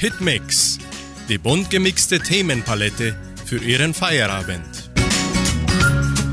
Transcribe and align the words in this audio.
Hitmix, 0.00 0.78
die 1.28 1.36
bunt 1.36 1.68
gemixte 1.68 2.20
Themenpalette 2.20 3.14
für 3.44 3.58
Ihren 3.58 3.92
Feierabend. 3.92 4.90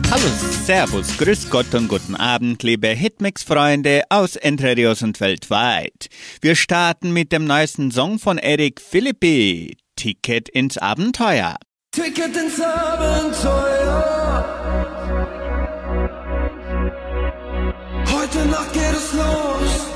Hallo, 0.10 0.30
Servus, 0.66 1.18
Grüß 1.18 1.50
Gott 1.50 1.76
und 1.76 1.90
guten 1.90 2.16
Abend, 2.16 2.64
liebe 2.64 2.88
Hitmix-Freunde 2.88 4.04
aus 4.08 4.38
Entre 4.38 4.78
Rios 4.78 5.02
und 5.02 5.20
weltweit. 5.20 6.08
Wir 6.40 6.56
starten 6.56 7.12
mit 7.12 7.34
dem 7.34 7.44
neuesten 7.44 7.92
Song 7.92 8.20
von 8.20 8.38
Eric 8.38 8.80
Philippi, 8.80 9.76
Ticket 9.98 10.48
ins 10.48 10.78
Abenteuer. 10.78 11.58
Ticket 11.92 12.38
ins 12.38 12.62
Abenteuer. 12.62 14.46
Heute 18.14 18.46
Nacht 18.46 18.72
geht 18.72 18.94
es 18.94 19.12
los. 19.12 19.87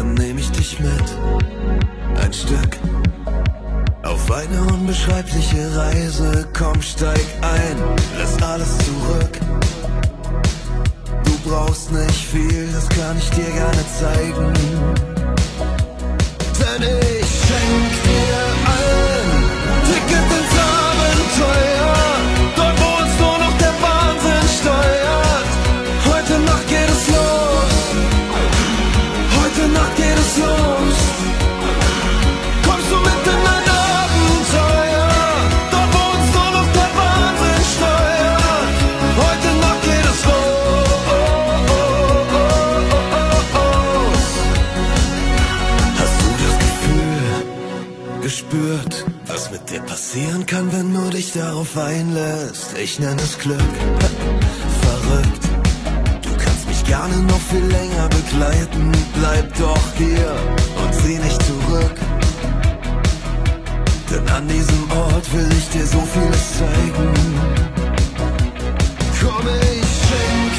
Dann 0.00 0.14
nehme 0.14 0.40
ich 0.40 0.50
dich 0.52 0.80
mit. 0.80 1.04
Ein 2.22 2.32
Stück 2.32 2.78
auf 4.02 4.30
eine 4.30 4.62
unbeschreibliche 4.72 5.76
Reise. 5.76 6.48
Komm, 6.56 6.80
steig 6.80 7.20
ein, 7.42 7.76
lass 8.18 8.42
alles 8.42 8.78
zurück. 8.78 9.69
Brauchst 11.50 11.90
nicht 11.90 12.26
viel, 12.26 12.68
das 12.72 12.88
kann 12.90 13.18
ich 13.18 13.28
dir 13.30 13.50
gerne 13.50 13.84
zeigen. 13.98 14.52
Denn 16.60 16.82
ich 16.82 17.26
schenk 17.26 17.92
dir 18.04 18.59
dir 49.70 49.80
passieren 49.80 50.46
kann, 50.46 50.72
wenn 50.72 50.92
du 50.92 51.10
dich 51.10 51.32
darauf 51.32 51.76
einlässt? 51.76 52.76
Ich 52.76 52.98
nenne 52.98 53.20
es 53.22 53.38
Glück. 53.38 53.60
Verrückt. 54.82 55.44
Du 56.22 56.30
kannst 56.36 56.66
mich 56.66 56.84
gerne 56.84 57.16
noch 57.18 57.40
viel 57.40 57.64
länger 57.64 58.08
begleiten. 58.08 58.92
Bleib 59.18 59.58
doch 59.58 59.86
hier 59.96 60.34
und 60.82 60.94
sieh 60.94 61.18
nicht 61.18 61.42
zurück. 61.42 61.94
Denn 64.10 64.28
an 64.28 64.48
diesem 64.48 64.90
Ort 64.90 65.32
will 65.34 65.48
ich 65.56 65.68
dir 65.68 65.86
so 65.86 66.00
vieles 66.00 66.58
zeigen. 66.58 67.14
Komm, 69.20 69.46
ich 69.72 69.90
schenk 70.08 70.49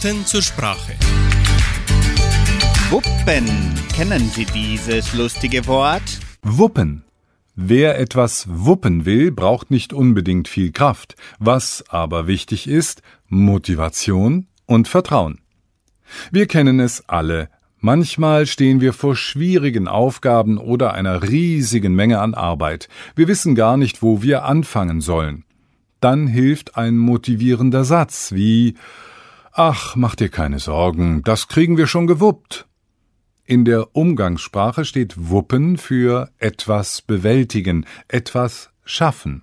Fakten 0.00 0.24
zur 0.24 0.40
Sprache. 0.40 0.94
Wuppen. 2.88 3.44
Kennen 3.94 4.30
Sie 4.30 4.46
dieses 4.46 5.12
lustige 5.12 5.66
Wort? 5.66 6.02
Wuppen. 6.42 7.04
Wer 7.54 7.98
etwas 7.98 8.46
wuppen 8.48 9.04
will, 9.04 9.30
braucht 9.30 9.70
nicht 9.70 9.92
unbedingt 9.92 10.48
viel 10.48 10.72
Kraft. 10.72 11.16
Was 11.38 11.84
aber 11.88 12.26
wichtig 12.26 12.66
ist, 12.66 13.02
Motivation 13.28 14.46
und 14.64 14.88
Vertrauen. 14.88 15.40
Wir 16.32 16.46
kennen 16.46 16.80
es 16.80 17.06
alle. 17.06 17.50
Manchmal 17.78 18.46
stehen 18.46 18.80
wir 18.80 18.94
vor 18.94 19.16
schwierigen 19.16 19.86
Aufgaben 19.86 20.56
oder 20.56 20.94
einer 20.94 21.22
riesigen 21.24 21.94
Menge 21.94 22.20
an 22.20 22.32
Arbeit. 22.32 22.88
Wir 23.16 23.28
wissen 23.28 23.54
gar 23.54 23.76
nicht, 23.76 24.00
wo 24.00 24.22
wir 24.22 24.44
anfangen 24.44 25.02
sollen. 25.02 25.44
Dann 26.00 26.26
hilft 26.26 26.78
ein 26.78 26.96
motivierender 26.96 27.84
Satz 27.84 28.32
wie 28.32 28.76
Ach, 29.52 29.96
mach 29.96 30.14
dir 30.14 30.28
keine 30.28 30.60
Sorgen, 30.60 31.22
das 31.24 31.48
kriegen 31.48 31.76
wir 31.76 31.88
schon 31.88 32.06
gewuppt. 32.06 32.66
In 33.44 33.64
der 33.64 33.96
Umgangssprache 33.96 34.84
steht 34.84 35.28
Wuppen 35.28 35.76
für 35.76 36.30
etwas 36.38 37.02
bewältigen, 37.02 37.84
etwas 38.06 38.70
schaffen. 38.84 39.42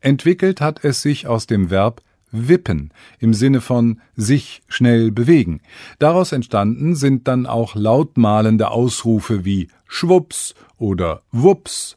Entwickelt 0.00 0.60
hat 0.60 0.84
es 0.84 1.02
sich 1.02 1.26
aus 1.26 1.48
dem 1.48 1.68
Verb 1.68 2.02
wippen 2.30 2.92
im 3.18 3.34
Sinne 3.34 3.60
von 3.60 4.00
sich 4.14 4.62
schnell 4.68 5.10
bewegen. 5.10 5.62
Daraus 5.98 6.30
entstanden 6.30 6.94
sind 6.94 7.26
dann 7.26 7.46
auch 7.46 7.74
lautmalende 7.74 8.70
Ausrufe 8.70 9.44
wie 9.44 9.66
Schwups 9.88 10.54
oder 10.78 11.22
Wups. 11.32 11.96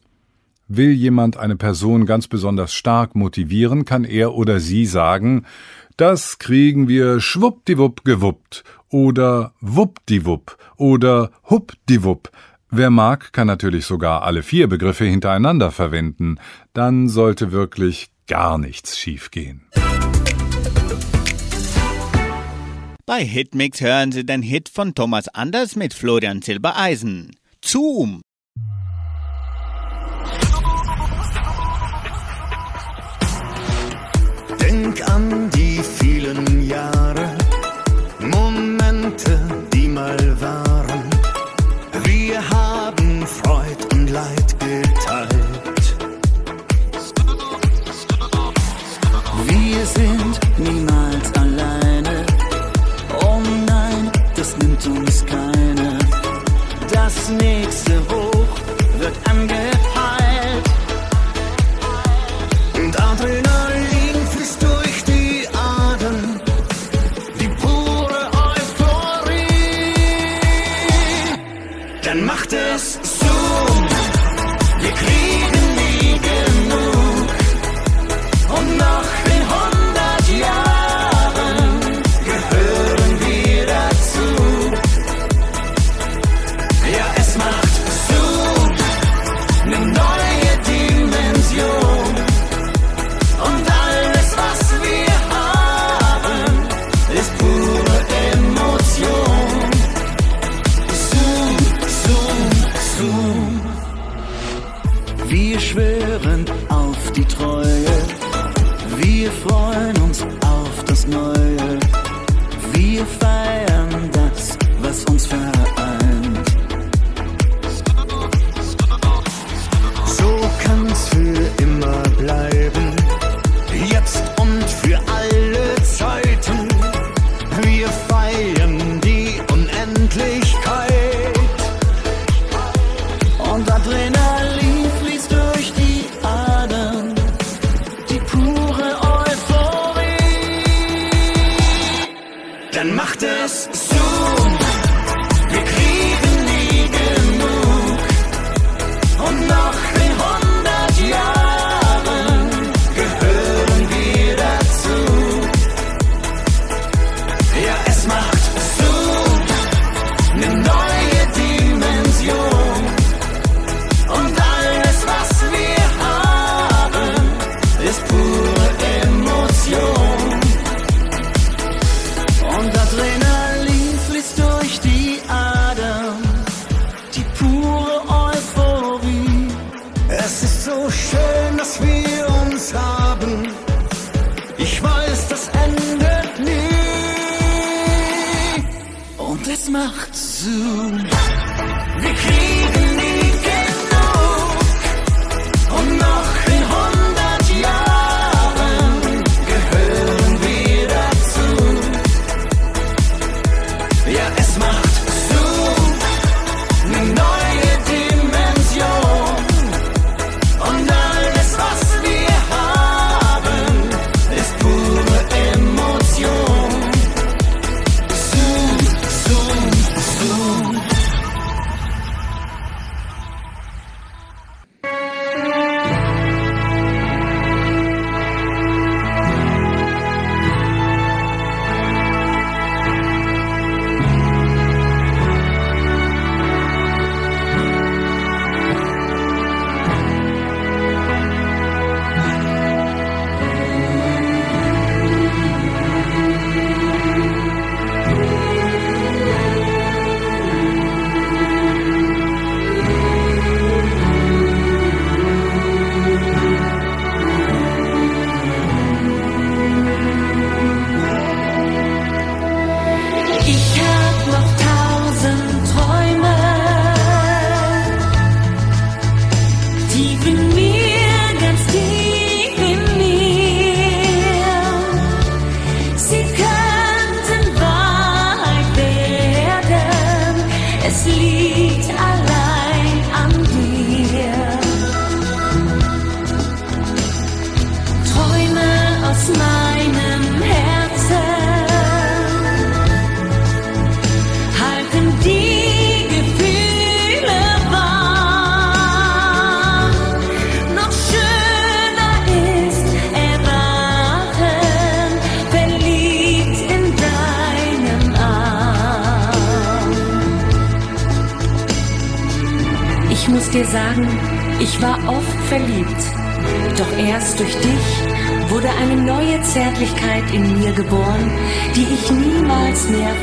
Will 0.66 0.90
jemand 0.90 1.36
eine 1.36 1.56
Person 1.56 2.04
ganz 2.04 2.26
besonders 2.26 2.74
stark 2.74 3.14
motivieren, 3.14 3.84
kann 3.84 4.04
er 4.04 4.34
oder 4.34 4.60
sie 4.60 4.86
sagen, 4.86 5.44
das 5.96 6.38
kriegen 6.38 6.88
wir 6.88 7.20
schwuppdiwupp 7.20 8.04
gewuppt 8.04 8.64
oder 8.88 9.52
wuppdiwupp 9.60 10.56
oder 10.76 11.30
huppdiwupp. 11.50 12.30
Wer 12.70 12.90
mag, 12.90 13.32
kann 13.32 13.46
natürlich 13.46 13.86
sogar 13.86 14.22
alle 14.22 14.42
vier 14.42 14.68
Begriffe 14.68 15.04
hintereinander 15.04 15.70
verwenden. 15.70 16.38
Dann 16.72 17.08
sollte 17.08 17.52
wirklich 17.52 18.08
gar 18.26 18.58
nichts 18.58 18.98
schiefgehen. 18.98 19.68
Bei 23.06 23.22
Hitmix 23.22 23.80
hören 23.80 24.12
Sie 24.12 24.24
den 24.24 24.42
Hit 24.42 24.70
von 24.70 24.94
Thomas 24.94 25.28
Anders 25.28 25.76
mit 25.76 25.92
Florian 25.92 26.40
Silbereisen. 26.40 27.36
Zoom. 27.62 28.22
Denk 34.58 35.08
an 35.10 35.50
die 35.50 35.73
die 40.12 40.63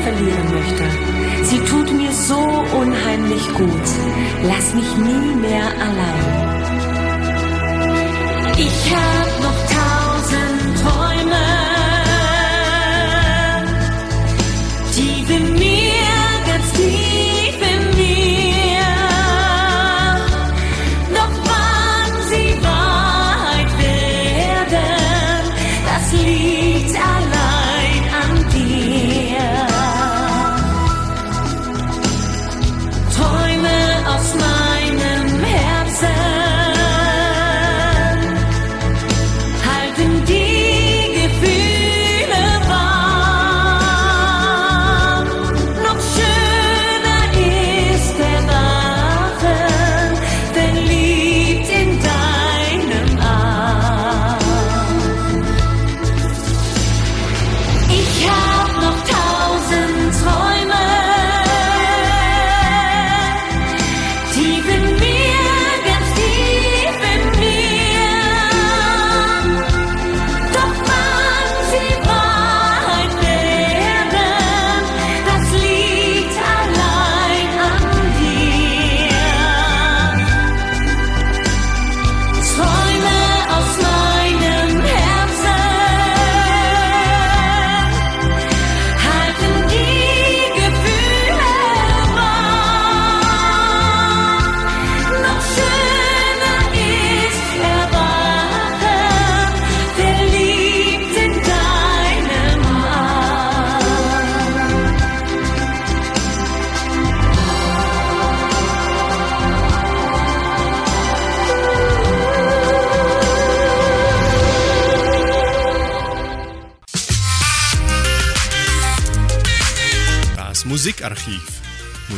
verlieren 0.04 0.48
möchte. 0.58 0.84
Sie 1.44 1.60
tut 1.70 1.92
mir 1.92 2.12
so 2.12 2.40
unheimlich 2.82 3.46
gut. 3.54 3.86
Lass 4.44 4.74
mich 4.74 4.96
nie 4.96 5.34
mehr 5.46 5.66
allein. 5.86 6.52
Ich 8.58 8.94
hab 8.94 9.21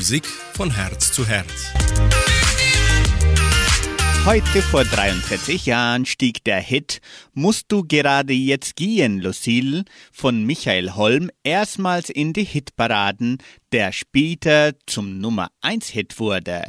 Musik 0.04 0.26
von 0.52 0.70
Herz 0.70 1.12
zu 1.12 1.26
Herz. 1.26 1.73
Heute 4.26 4.61
vor 4.61 4.84
43 4.84 5.64
Jahren 5.64 6.04
stieg 6.04 6.44
der 6.44 6.61
Hit 6.61 7.00
Musst 7.32 7.73
du 7.73 7.84
gerade 7.88 8.34
jetzt 8.34 8.76
gehen, 8.76 9.18
Lucille 9.23 9.87
von 10.12 10.44
Michael 10.44 10.90
Holm 10.90 11.30
erstmals 11.42 12.11
in 12.11 12.34
die 12.34 12.44
Hitparaden, 12.44 13.38
der 13.73 13.92
später 13.92 14.75
zum 14.84 15.20
Nummer 15.20 15.49
1 15.62 15.88
Hit 15.88 16.18
wurde. 16.18 16.64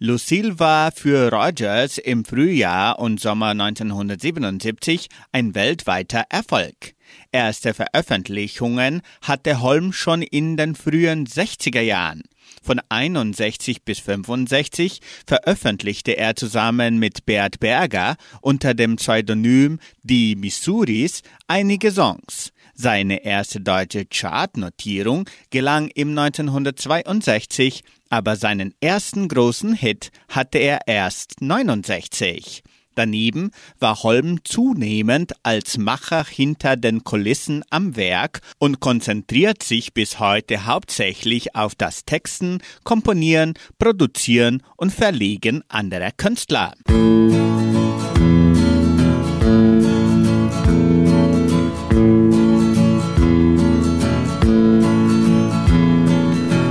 Lucille 0.00 0.58
war 0.58 0.90
für 0.90 1.30
Rogers 1.30 1.96
im 1.96 2.24
Frühjahr 2.24 2.98
und 2.98 3.20
Sommer 3.20 3.50
1977 3.50 5.06
ein 5.30 5.54
weltweiter 5.54 6.24
Erfolg. 6.28 6.94
Erste 7.30 7.72
Veröffentlichungen 7.72 9.02
hatte 9.22 9.60
Holm 9.60 9.92
schon 9.92 10.22
in 10.22 10.56
den 10.56 10.74
frühen 10.74 11.28
60er 11.28 11.82
Jahren. 11.82 12.22
Von 12.62 12.80
61 12.90 13.84
bis 13.84 14.00
65 14.00 15.00
veröffentlichte 15.26 16.16
er 16.16 16.36
zusammen 16.36 16.98
mit 16.98 17.24
Bert 17.24 17.58
Berger 17.58 18.16
unter 18.42 18.74
dem 18.74 18.96
Pseudonym 18.96 19.78
Die 20.02 20.36
Missouris 20.36 21.22
einige 21.48 21.90
Songs. 21.90 22.52
Seine 22.74 23.24
erste 23.24 23.60
deutsche 23.60 24.04
Chartnotierung 24.06 25.28
gelang 25.50 25.90
ihm 25.94 26.10
1962, 26.18 27.82
aber 28.10 28.36
seinen 28.36 28.74
ersten 28.80 29.28
großen 29.28 29.74
Hit 29.74 30.10
hatte 30.28 30.58
er 30.58 30.80
erst 30.86 31.40
69. 31.40 32.62
Daneben 33.00 33.50
war 33.78 34.02
Holm 34.02 34.44
zunehmend 34.44 35.32
als 35.42 35.78
Macher 35.78 36.22
hinter 36.22 36.76
den 36.76 37.02
Kulissen 37.02 37.64
am 37.70 37.96
Werk 37.96 38.42
und 38.58 38.80
konzentriert 38.80 39.62
sich 39.62 39.94
bis 39.94 40.20
heute 40.20 40.66
hauptsächlich 40.66 41.56
auf 41.56 41.74
das 41.74 42.04
Texten, 42.04 42.58
Komponieren, 42.84 43.54
Produzieren 43.78 44.62
und 44.76 44.92
Verlegen 44.92 45.62
anderer 45.68 46.10
Künstler. 46.10 46.74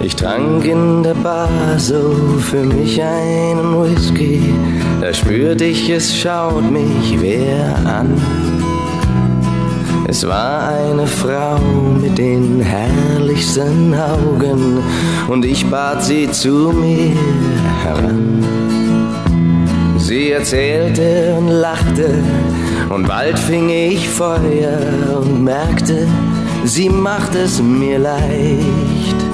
Ich 0.03 0.15
trank 0.15 0.63
in 0.63 1.01
der 1.01 1.15
Bar 1.15 1.79
so 1.79 2.37
für 2.39 2.63
mich 2.63 3.01
einen 3.01 3.81
Whisky. 3.81 4.53
Da 5.01 5.13
spürte 5.13 5.63
ich, 5.63 5.89
es 5.89 6.13
schaut 6.13 6.69
mich 6.69 7.15
wer 7.19 7.75
an. 7.85 8.21
Es 10.07 10.27
war 10.27 10.69
eine 10.69 11.07
Frau 11.07 11.59
mit 12.01 12.17
den 12.17 12.59
herrlichsten 12.59 13.93
Augen 13.93 14.79
und 15.27 15.45
ich 15.45 15.65
bat 15.67 16.03
sie 16.03 16.29
zu 16.31 16.73
mir 16.73 17.13
heran. 17.83 18.43
Sie 19.97 20.31
erzählte 20.31 21.35
und 21.37 21.47
lachte 21.49 22.09
und 22.89 23.07
bald 23.07 23.39
fing 23.39 23.69
ich 23.69 24.09
Feuer 24.09 24.79
und 25.21 25.43
merkte, 25.43 26.07
sie 26.65 26.89
macht 26.89 27.35
es 27.35 27.61
mir 27.61 27.99
leicht. 27.99 29.28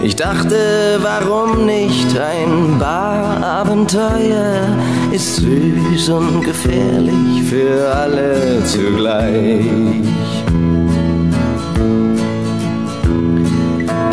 Ich 0.00 0.14
dachte, 0.14 1.00
warum 1.02 1.66
nicht 1.66 2.18
ein 2.18 2.78
Barabenteuer 2.78 4.62
ist 5.10 5.36
süß 5.36 6.08
und 6.10 6.44
gefährlich 6.44 7.42
für 7.48 7.92
alle 7.94 8.62
zugleich. 8.64 9.64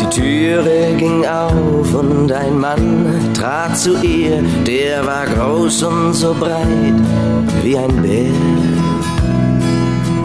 Die 0.00 0.10
Türe 0.10 0.94
ging 0.96 1.24
auf 1.24 1.94
und 1.94 2.32
ein 2.32 2.58
Mann 2.58 3.06
trat 3.34 3.78
zu 3.78 3.96
ihr, 4.02 4.42
der 4.66 5.06
war 5.06 5.26
groß 5.26 5.84
und 5.84 6.14
so 6.14 6.34
breit 6.34 7.00
wie 7.62 7.78
ein 7.78 8.02
Bär. 8.02 8.32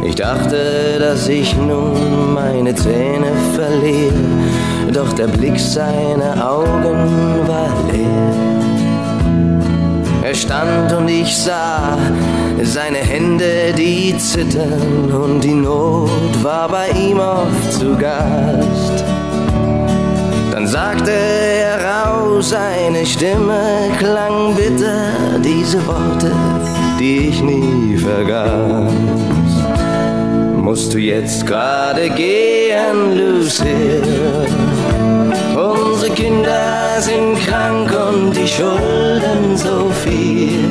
Ich 0.03 0.15
dachte, 0.15 0.97
dass 0.99 1.29
ich 1.29 1.55
nun 1.55 2.33
meine 2.33 2.73
Zähne 2.75 3.31
verliere, 3.55 4.13
doch 4.93 5.13
der 5.13 5.27
Blick 5.27 5.59
seiner 5.59 6.33
Augen 6.49 7.47
war 7.47 7.69
leer. 7.91 8.51
Er 10.23 10.35
stand 10.35 10.91
und 10.93 11.07
ich 11.07 11.35
sah 11.35 11.97
seine 12.61 12.99
Hände, 12.99 13.73
die 13.77 14.15
zittern 14.17 15.11
und 15.11 15.43
die 15.43 15.53
Not 15.53 16.43
war 16.43 16.69
bei 16.69 16.89
ihm 16.89 17.19
oft 17.19 17.73
zu 17.73 17.95
Gast. 17.95 19.03
Dann 20.51 20.67
sagte 20.67 21.11
er 21.11 21.79
raus, 21.83 22.49
seine 22.49 23.05
Stimme 23.05 23.89
klang 23.97 24.55
bitter, 24.55 25.39
diese 25.43 25.85
Worte, 25.87 26.31
die 26.99 27.29
ich 27.29 27.41
nie 27.41 27.97
vergaß. 27.97 29.30
Musst 30.71 30.93
du 30.93 30.99
jetzt 30.99 31.45
gerade 31.45 32.09
gehen, 32.11 33.17
Lucille? 33.17 34.47
Unsere 35.53 36.13
Kinder 36.13 36.95
sind 37.01 37.37
krank 37.45 37.91
und 37.91 38.31
die 38.31 38.47
Schulden 38.47 39.57
so 39.57 39.91
viel. 40.01 40.69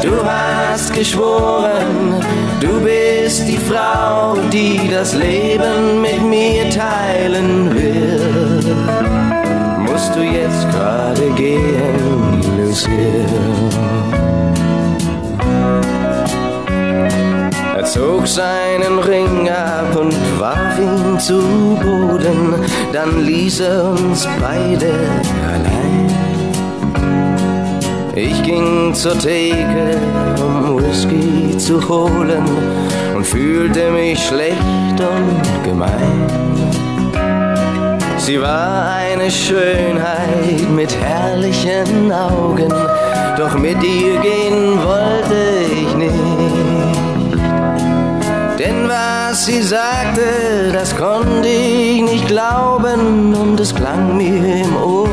Du 0.00 0.24
hast 0.24 0.94
geschworen, 0.94 2.22
du 2.60 2.80
bist 2.82 3.48
die 3.48 3.58
Frau, 3.58 4.36
die 4.52 4.88
das 4.88 5.16
Leben 5.16 6.00
mit 6.00 6.22
mir 6.22 6.70
teilen 6.70 7.74
will. 7.74 8.76
Musst 9.90 10.14
du 10.14 10.20
jetzt 10.20 10.70
gerade 10.70 11.30
gehen, 11.34 12.40
Lucille? 12.56 14.23
Zog 17.84 18.26
seinen 18.26 18.98
Ring 18.98 19.48
ab 19.48 19.94
und 19.94 20.14
warf 20.40 20.78
ihn 20.78 21.20
zu 21.20 21.40
Boden, 21.82 22.54
dann 22.92 23.24
ließ 23.24 23.60
er 23.60 23.90
uns 23.90 24.26
beide 24.40 24.92
allein. 25.52 25.84
Ich 28.14 28.42
ging 28.42 28.94
zur 28.94 29.18
Theke, 29.18 29.98
um 30.40 30.82
Whisky 30.82 31.56
zu 31.58 31.86
holen 31.88 32.44
und 33.14 33.26
fühlte 33.26 33.90
mich 33.90 34.18
schlecht 34.26 34.58
und 34.98 35.64
gemein. 35.64 36.26
Sie 38.16 38.40
war 38.40 38.86
eine 38.94 39.30
Schönheit 39.30 40.70
mit 40.74 40.96
herrlichen 40.96 42.10
Augen, 42.10 42.72
doch 43.36 43.58
mit 43.58 43.82
ihr 43.82 44.18
gehen 44.20 44.78
wollte 44.82 45.34
ich 45.70 45.94
nicht. 45.96 46.93
Denn 48.64 48.88
was 48.88 49.44
sie 49.44 49.60
sagte, 49.60 50.72
das 50.72 50.96
konnte 50.96 51.46
ich 51.48 52.00
nicht 52.00 52.26
glauben 52.28 53.34
und 53.34 53.60
es 53.60 53.74
klang 53.74 54.16
mir 54.16 54.64
im 54.64 54.76
Ohr, 54.76 55.08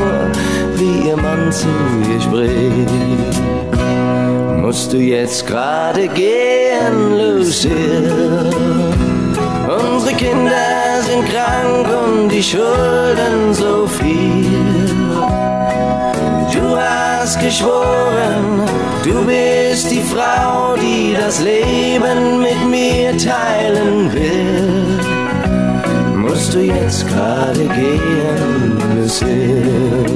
wie 0.76 1.08
ihr 1.08 1.16
Mann 1.18 1.52
zu 1.52 1.68
ihr 2.10 2.20
spricht. 2.20 3.34
Musst 4.62 4.94
du 4.94 4.96
jetzt 4.96 5.46
gerade 5.46 6.08
gehen, 6.08 6.96
Lucille? 7.18 8.50
Unsere 9.68 10.14
Kinder 10.14 11.02
sind 11.06 11.24
krank 11.28 11.86
und 12.06 12.28
die 12.30 12.42
Schulden 12.42 13.52
so 13.52 13.86
viel. 13.86 14.46
Du 16.54 16.74
hast 16.74 17.38
geschworen, 17.38 18.62
du 19.04 19.24
bist 19.24 19.90
die 19.90 20.02
Frau, 20.02 20.76
die 20.76 21.14
das 21.18 21.40
Leben 21.40 22.40
mit 22.40 22.68
mir 22.68 23.16
teilen 23.16 24.12
will. 24.12 25.00
Musst 26.16 26.54
du 26.54 26.60
jetzt 26.60 27.06
gerade 27.08 27.64
gehen, 27.64 28.78
Lucille? 28.96 30.04
Du 30.06 30.11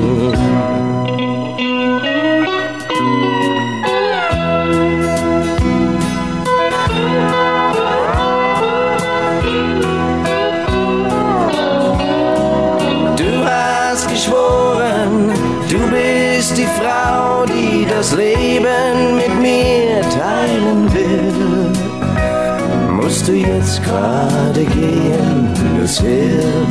Musst 23.26 23.42
du 23.42 23.48
jetzt 23.48 23.82
gerade 23.82 24.64
gehen, 24.64 25.80
Lucille? 25.80 26.64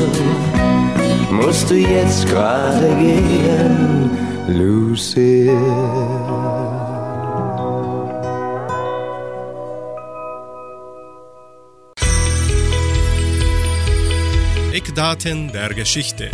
Musst 1.30 1.70
du 1.70 1.76
jetzt 1.76 2.26
gerade 2.28 2.96
gehen, 2.96 4.10
Lucille? 4.48 5.52
Eckdaten 14.72 15.52
der 15.52 15.74
Geschichte. 15.74 16.32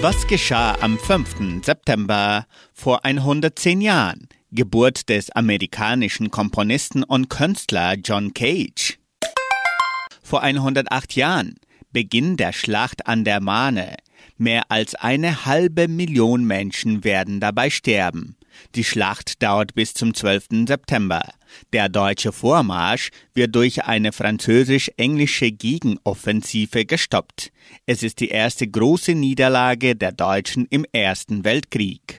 Was 0.00 0.26
geschah 0.26 0.74
am 0.80 0.98
5. 0.98 1.64
September 1.64 2.46
vor 2.74 3.04
110 3.04 3.80
Jahren? 3.80 4.28
Geburt 4.50 5.10
des 5.10 5.30
amerikanischen 5.30 6.30
Komponisten 6.30 7.02
und 7.02 7.28
Künstler 7.28 7.96
John 7.96 8.32
Cage. 8.32 8.98
Vor 10.22 10.42
108 10.42 11.16
Jahren 11.16 11.56
Beginn 11.92 12.38
der 12.38 12.54
Schlacht 12.54 13.06
an 13.06 13.24
der 13.24 13.40
Marne. 13.40 13.96
Mehr 14.38 14.70
als 14.70 14.94
eine 14.94 15.44
halbe 15.44 15.86
Million 15.86 16.44
Menschen 16.44 17.04
werden 17.04 17.40
dabei 17.40 17.68
sterben. 17.68 18.36
Die 18.74 18.84
Schlacht 18.84 19.42
dauert 19.42 19.74
bis 19.74 19.92
zum 19.92 20.14
12. 20.14 20.66
September. 20.66 21.22
Der 21.74 21.90
deutsche 21.90 22.32
Vormarsch 22.32 23.10
wird 23.34 23.54
durch 23.54 23.84
eine 23.84 24.12
französisch-englische 24.12 25.52
Gegenoffensive 25.52 26.86
gestoppt. 26.86 27.52
Es 27.84 28.02
ist 28.02 28.20
die 28.20 28.28
erste 28.28 28.66
große 28.66 29.14
Niederlage 29.14 29.94
der 29.94 30.12
Deutschen 30.12 30.66
im 30.70 30.86
Ersten 30.92 31.44
Weltkrieg. 31.44 32.18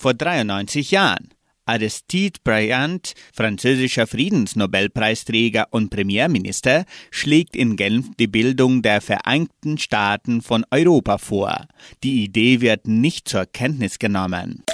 Vor 0.00 0.14
93 0.14 0.92
Jahren 0.92 1.28
Aristide 1.66 2.40
Briand, 2.42 3.12
französischer 3.34 4.06
Friedensnobelpreisträger 4.06 5.66
und 5.72 5.90
Premierminister, 5.90 6.86
schlägt 7.10 7.54
in 7.54 7.76
Genf 7.76 8.06
die 8.18 8.26
Bildung 8.26 8.80
der 8.80 9.02
Vereinigten 9.02 9.76
Staaten 9.76 10.40
von 10.40 10.64
Europa 10.70 11.18
vor. 11.18 11.66
Die 12.02 12.24
Idee 12.24 12.62
wird 12.62 12.88
nicht 12.88 13.28
zur 13.28 13.44
Kenntnis 13.44 13.98
genommen. 13.98 14.64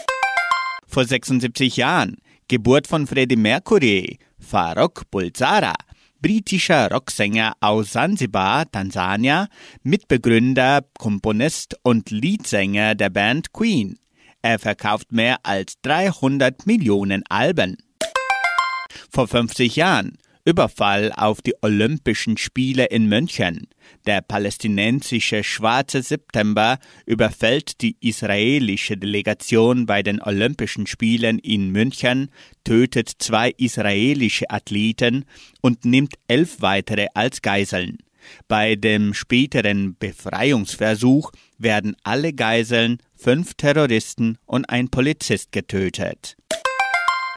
Vor 0.87 1.05
76 1.05 1.77
Jahren 1.77 2.19
Geburt 2.47 2.87
von 2.87 3.09
Freddie 3.09 3.35
Mercury, 3.35 4.21
Farrokh 4.39 5.11
Bulsara, 5.11 5.75
britischer 6.23 6.89
Rocksänger 6.93 7.55
aus 7.59 7.91
Sansibar, 7.91 8.71
Tansania, 8.71 9.49
Mitbegründer, 9.83 10.85
Komponist 10.97 11.77
und 11.83 12.13
Leadsänger 12.13 12.95
der 12.95 13.11
Band 13.11 13.53
Queen. 13.53 13.99
Er 14.49 14.61
verkauft 14.61 15.11
mehr 15.11 15.39
als 15.43 15.75
300 15.83 16.69
Millionen 16.69 17.25
Alben. 17.29 17.79
Vor 19.11 19.27
50 19.27 19.75
Jahren 19.75 20.19
Überfall 20.45 21.11
auf 21.17 21.43
die 21.43 21.55
Olympischen 21.63 22.37
Spiele 22.37 22.85
in 22.85 23.09
München. 23.09 23.67
Der 24.07 24.21
palästinensische 24.21 25.43
Schwarze 25.43 26.01
September 26.01 26.79
überfällt 27.07 27.81
die 27.81 27.97
israelische 27.99 28.97
Delegation 28.97 29.85
bei 29.85 30.05
den 30.05 30.23
Olympischen 30.23 30.87
Spielen 30.87 31.41
in 31.41 31.73
München, 31.73 32.31
tötet 32.63 33.11
zwei 33.19 33.51
israelische 33.51 34.49
Athleten 34.49 35.25
und 35.61 35.85
nimmt 35.85 36.15
elf 36.29 36.61
weitere 36.61 37.09
als 37.15 37.43
Geiseln. 37.43 37.99
Bei 38.47 38.77
dem 38.77 39.13
späteren 39.13 39.97
Befreiungsversuch 39.99 41.33
werden 41.59 41.97
alle 42.05 42.33
Geiseln, 42.33 42.99
fünf 43.17 43.55
Terroristen 43.55 44.39
und 44.47 44.69
ein 44.69 44.89
Polizist 44.89 45.53
getötet. 45.53 46.37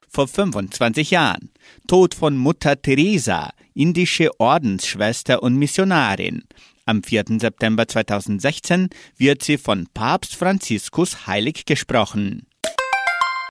Vor 0.07 0.27
25 0.27 1.11
Jahren 1.11 1.51
Tod 1.87 2.13
von 2.13 2.37
Mutter 2.37 2.81
Teresa, 2.81 3.51
indische 3.73 4.29
Ordensschwester 4.39 5.41
und 5.43 5.55
Missionarin. 5.55 6.43
Am 6.85 7.03
4. 7.03 7.39
September 7.39 7.87
2016 7.87 8.89
wird 9.17 9.43
sie 9.43 9.57
von 9.57 9.87
Papst 9.93 10.35
Franziskus 10.35 11.27
heilig 11.27 11.65
gesprochen. 11.65 12.47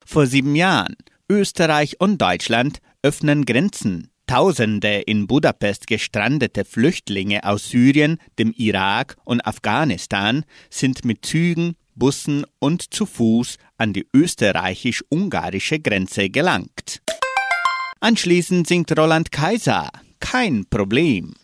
Vor 0.05 0.27
sieben 0.27 0.57
Jahren 0.57 0.97
Österreich 1.29 2.01
und 2.01 2.21
Deutschland 2.21 2.81
öffnen 3.03 3.45
Grenzen. 3.45 4.11
Tausende 4.27 5.01
in 5.01 5.27
Budapest 5.27 5.87
gestrandete 5.87 6.65
Flüchtlinge 6.65 7.45
aus 7.45 7.71
Syrien, 7.71 8.19
dem 8.39 8.53
Irak 8.53 9.17
und 9.25 9.41
Afghanistan 9.47 10.45
sind 10.69 11.05
mit 11.05 11.25
Zügen, 11.25 11.77
Bussen 11.99 12.47
und 12.59 12.95
zu 12.95 13.07
Fuß 13.07 13.59
an 13.77 13.93
die 13.93 14.07
österreichisch-ungarische 14.15 15.81
Grenze 15.81 16.31
gelangt. 16.31 17.03
Anschließend 18.01 18.67
singt 18.67 18.97
Roland 18.97 19.33
Kaiser 19.33 19.91
Kein 20.21 20.67
Problem. 20.71 21.35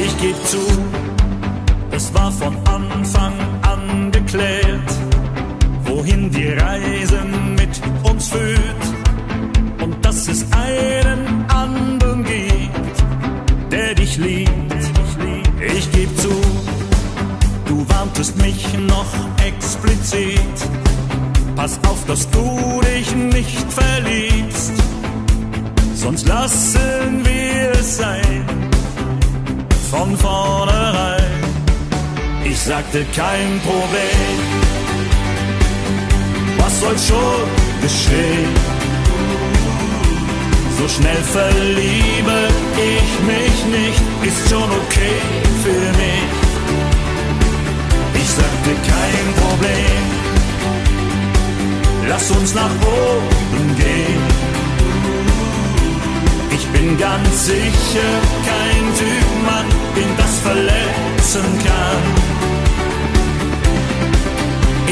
Ich 0.00 0.18
geb 0.18 0.36
zu, 0.46 0.58
es 1.90 2.12
war 2.14 2.32
von 2.32 2.56
Anfang 2.66 3.32
an 3.62 4.10
geklärt, 4.10 5.07
wohin 6.08 6.30
die 6.30 6.48
Reise 6.48 7.20
mit 7.56 7.80
uns 8.02 8.28
führt 8.28 8.84
und 9.82 10.04
dass 10.04 10.28
es 10.28 10.46
einen 10.52 11.44
anderen 11.48 12.24
gibt, 12.24 13.70
der 13.70 13.94
dich 13.94 14.16
liebt. 14.16 14.50
Ich 15.76 15.90
geb 15.92 16.08
zu, 16.18 16.40
du 17.66 17.86
warntest 17.88 18.40
mich 18.40 18.66
noch 18.78 19.12
explizit, 19.46 20.56
pass 21.56 21.78
auf, 21.86 22.04
dass 22.06 22.28
du 22.30 22.80
dich 22.80 23.14
nicht 23.14 23.72
verliebst, 23.72 24.72
sonst 25.94 26.26
lassen 26.26 27.24
wir 27.24 27.72
es 27.72 27.98
sein, 27.98 28.44
von 29.90 30.16
vornherein. 30.16 31.24
Ich 32.44 32.58
sagte 32.58 33.04
kein 33.14 33.60
Problem, 33.60 35.07
was 36.58 36.80
soll 36.80 36.98
schon 36.98 37.48
geschehen? 37.82 38.54
So 40.78 40.86
schnell 40.88 41.22
verliebe 41.36 42.38
ich 42.76 43.10
mich 43.32 43.56
nicht, 43.78 44.02
ist 44.28 44.48
schon 44.48 44.70
okay 44.80 45.18
für 45.64 45.84
mich. 46.02 46.30
Ich 48.20 48.28
sagte 48.30 48.70
kein 48.92 49.26
Problem, 49.42 50.02
lass 52.08 52.30
uns 52.30 52.54
nach 52.54 52.74
oben 52.82 53.76
gehen. 53.76 54.22
Ich 56.52 56.66
bin 56.68 56.96
ganz 56.98 57.46
sicher 57.46 58.10
kein 58.48 58.84
Typ 59.00 59.28
Mann, 59.46 59.66
den 59.96 60.16
das 60.16 60.38
verletzen 60.40 61.48
kann. 61.66 62.02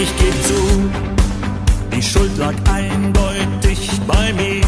Ich 0.02 0.16
geb 0.18 0.34
zu, 0.44 1.15
die 1.96 2.02
Schuld 2.02 2.36
lag 2.36 2.54
eindeutig 2.70 3.90
bei 4.06 4.32
mir. 4.34 4.66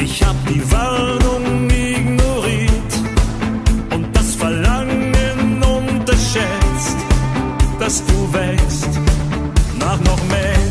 Ich 0.00 0.22
hab 0.22 0.36
die 0.46 0.62
Warnung 0.72 1.68
ignoriert 1.68 2.92
und 3.94 4.16
das 4.16 4.34
Verlangen 4.34 5.62
unterschätzt, 5.62 6.96
dass 7.78 8.02
du 8.06 8.32
wächst 8.32 8.88
nach 9.78 10.00
noch 10.00 10.22
mehr, 10.28 10.62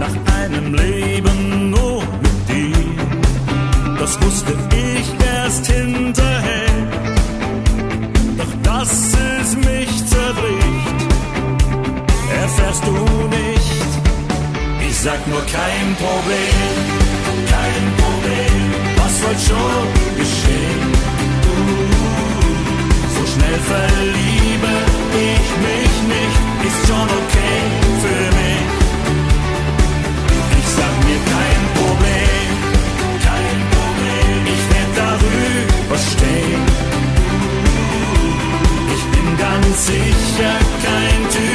nach 0.00 0.16
einem 0.42 0.74
Leben 0.74 1.70
nur 1.70 2.02
mit 2.24 2.48
dir. 2.48 3.98
Das 4.00 4.20
wusste 4.20 4.54
ich 4.74 5.06
erst 5.36 5.66
hinterher, 5.66 6.74
doch 8.36 8.52
dass 8.64 9.12
es 9.38 9.56
mich 9.56 10.06
zerbricht, 10.06 10.98
erfährst 12.42 12.84
du 12.84 13.13
sag 15.04 15.26
nur 15.28 15.44
kein 15.44 15.88
Problem, 15.96 16.74
kein 17.54 17.84
Problem, 18.00 18.60
was 18.96 19.12
soll 19.20 19.38
schon 19.48 19.84
geschehen? 20.20 20.84
So 23.14 23.22
schnell 23.32 23.58
verliebe 23.72 24.72
ich 25.30 25.48
mich 25.66 25.94
nicht, 26.14 26.40
ist 26.68 26.80
schon 26.88 27.08
okay 27.20 27.60
für 28.02 28.24
mich. 28.38 28.68
Ich 30.60 30.68
sag 30.78 30.94
mir 31.06 31.20
kein 31.36 31.62
Problem, 31.80 32.48
kein 33.28 33.58
Problem, 33.76 34.40
ich 34.54 34.64
werd 34.72 34.92
darüber 35.04 35.98
stehen. 36.12 36.64
Ich 38.94 39.04
bin 39.12 39.26
ganz 39.36 39.86
sicher 39.86 40.54
kein 40.86 41.20
Typ 41.34 41.53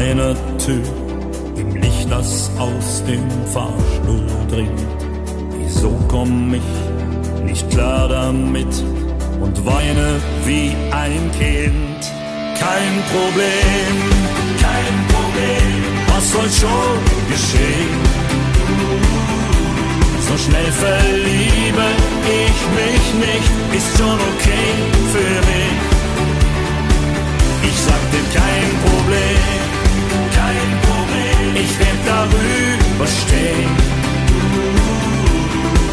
vor 0.00 0.06
deiner 0.06 0.34
Tür 0.58 0.82
im 1.56 1.76
Licht, 1.76 2.10
das 2.10 2.50
aus 2.58 3.04
dem 3.06 3.28
Fahrstuhl 3.52 4.26
dringt. 4.48 4.80
Wieso 5.58 5.90
komm 6.08 6.54
ich 6.54 7.44
nicht 7.44 7.68
klar 7.70 8.08
damit 8.08 8.72
und 9.40 9.66
weine 9.66 10.20
wie 10.44 10.72
ein 10.90 11.30
Kind? 11.38 12.00
Kein 12.58 12.94
Problem, 13.12 13.94
kein 14.60 14.94
Problem, 15.12 15.82
was 16.08 16.32
soll 16.32 16.50
schon 16.60 16.98
geschehen? 17.32 18.00
So 20.28 20.36
schnell 20.38 20.72
verliebe 20.72 21.86
ich 22.42 22.58
mich 22.80 23.04
nicht, 23.26 23.50
ist 23.76 23.98
schon 23.98 24.18
okay 24.30 24.70
für 25.12 25.34
mich. 25.50 25.80
Ich 27.62 27.78
kein 27.78 28.00
Problem, 28.10 28.24
kein 28.34 28.70
Problem, 28.84 29.59
ich 31.54 31.78
werd 31.78 32.06
darüber 32.06 33.06
stehen. 33.06 33.70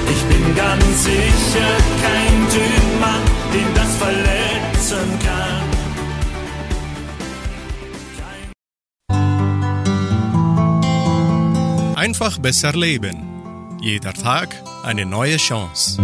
Ich 0.09 0.23
bin 0.23 0.55
ganz 0.55 1.03
sicher 1.03 1.71
kein 2.03 2.49
Typ 2.49 2.99
Mann, 2.99 3.21
den 3.53 3.73
das 3.75 3.95
verletzen 3.97 5.19
kann. 5.25 5.77
Einfach 11.95 12.37
besser 12.37 12.73
leben. 12.73 13.17
Jeder 13.81 14.13
Tag 14.13 14.49
eine 14.83 15.05
neue 15.05 15.37
Chance. 15.37 16.01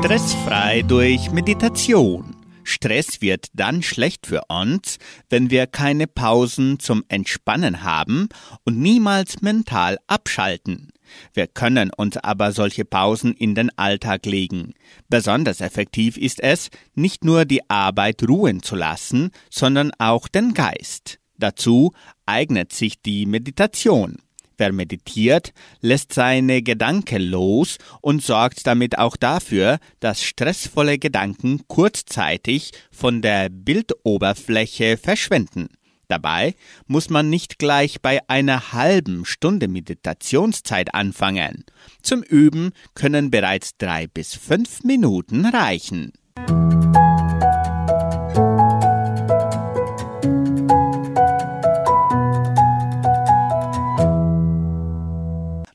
Stressfrei 0.00 0.82
durch 0.82 1.30
Meditation. 1.30 2.35
Stress 2.66 3.20
wird 3.20 3.46
dann 3.54 3.82
schlecht 3.82 4.26
für 4.26 4.42
uns, 4.48 4.98
wenn 5.30 5.50
wir 5.50 5.66
keine 5.66 6.06
Pausen 6.06 6.78
zum 6.78 7.04
Entspannen 7.08 7.82
haben 7.82 8.28
und 8.64 8.78
niemals 8.78 9.40
mental 9.42 9.98
abschalten. 10.06 10.92
Wir 11.32 11.46
können 11.46 11.90
uns 11.96 12.16
aber 12.16 12.52
solche 12.52 12.84
Pausen 12.84 13.32
in 13.32 13.54
den 13.54 13.70
Alltag 13.78 14.26
legen. 14.26 14.74
Besonders 15.08 15.60
effektiv 15.60 16.16
ist 16.16 16.40
es, 16.40 16.70
nicht 16.94 17.24
nur 17.24 17.44
die 17.44 17.68
Arbeit 17.70 18.22
ruhen 18.28 18.62
zu 18.62 18.76
lassen, 18.76 19.30
sondern 19.50 19.92
auch 19.98 20.28
den 20.28 20.52
Geist. 20.52 21.18
Dazu 21.38 21.92
eignet 22.24 22.72
sich 22.72 23.00
die 23.02 23.26
Meditation. 23.26 24.16
Wer 24.58 24.72
meditiert, 24.72 25.52
lässt 25.80 26.14
seine 26.14 26.62
Gedanken 26.62 27.22
los 27.22 27.76
und 28.00 28.22
sorgt 28.22 28.66
damit 28.66 28.98
auch 28.98 29.16
dafür, 29.16 29.78
dass 30.00 30.22
stressvolle 30.22 30.98
Gedanken 30.98 31.62
kurzzeitig 31.68 32.72
von 32.90 33.20
der 33.20 33.50
Bildoberfläche 33.50 34.96
verschwinden. 34.96 35.68
Dabei 36.08 36.54
muss 36.86 37.10
man 37.10 37.28
nicht 37.28 37.58
gleich 37.58 38.00
bei 38.00 38.20
einer 38.28 38.72
halben 38.72 39.24
Stunde 39.24 39.68
Meditationszeit 39.68 40.94
anfangen. 40.94 41.64
Zum 42.00 42.22
Üben 42.22 42.70
können 42.94 43.30
bereits 43.30 43.76
drei 43.76 44.06
bis 44.06 44.34
fünf 44.34 44.84
Minuten 44.84 45.44
reichen. 45.44 46.12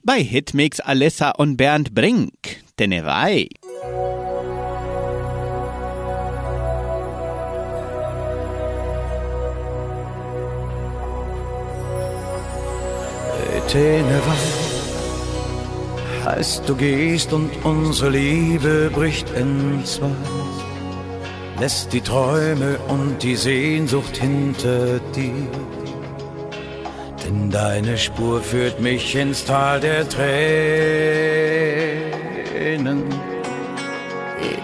Bei 0.04 0.24
Hitmix 0.24 0.80
Alessa 0.80 1.30
und 1.32 1.58
Bernd 1.58 1.94
Brink, 1.94 2.32
Tenevai. 2.76 3.50
Teneva, 13.68 14.36
heißt 16.26 16.68
du 16.68 16.76
gehst 16.76 17.32
und 17.32 17.50
unsere 17.64 18.10
Liebe 18.10 18.92
bricht 18.94 19.30
in 19.30 19.86
zwei, 19.86 20.10
lässt 21.58 21.94
die 21.94 22.02
Träume 22.02 22.78
und 22.90 23.24
die 23.24 23.38
Sehnsucht 23.38 24.18
hinter 24.18 25.00
dir. 25.16 25.48
Denn 27.24 27.50
deine 27.50 27.98
Spur 27.98 28.42
führt 28.42 28.80
mich 28.80 29.16
ins 29.16 29.46
Tal 29.46 29.80
der 29.80 30.08
Tränen. 30.08 30.42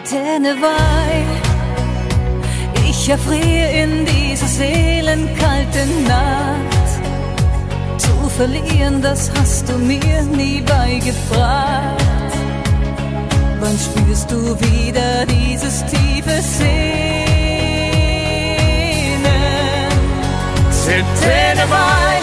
Tenevai, 0.10 1.26
ich 2.90 3.10
erfriere 3.10 3.72
in 3.84 4.06
dieser 4.06 4.48
seelenkalten 4.48 6.04
Nacht. 6.06 6.90
Zu 7.98 8.30
verlieren, 8.38 9.02
das 9.02 9.30
hast 9.38 9.68
du 9.68 9.74
mir 9.78 10.22
nie 10.24 10.62
beigebracht. 10.62 12.06
Wann 13.60 13.78
spürst 13.78 14.32
du 14.32 14.58
wieder 14.60 15.26
dieses 15.26 15.84
tiefe 15.88 16.42
Sehnen? 16.42 16.88
Tenevai, 21.22 22.22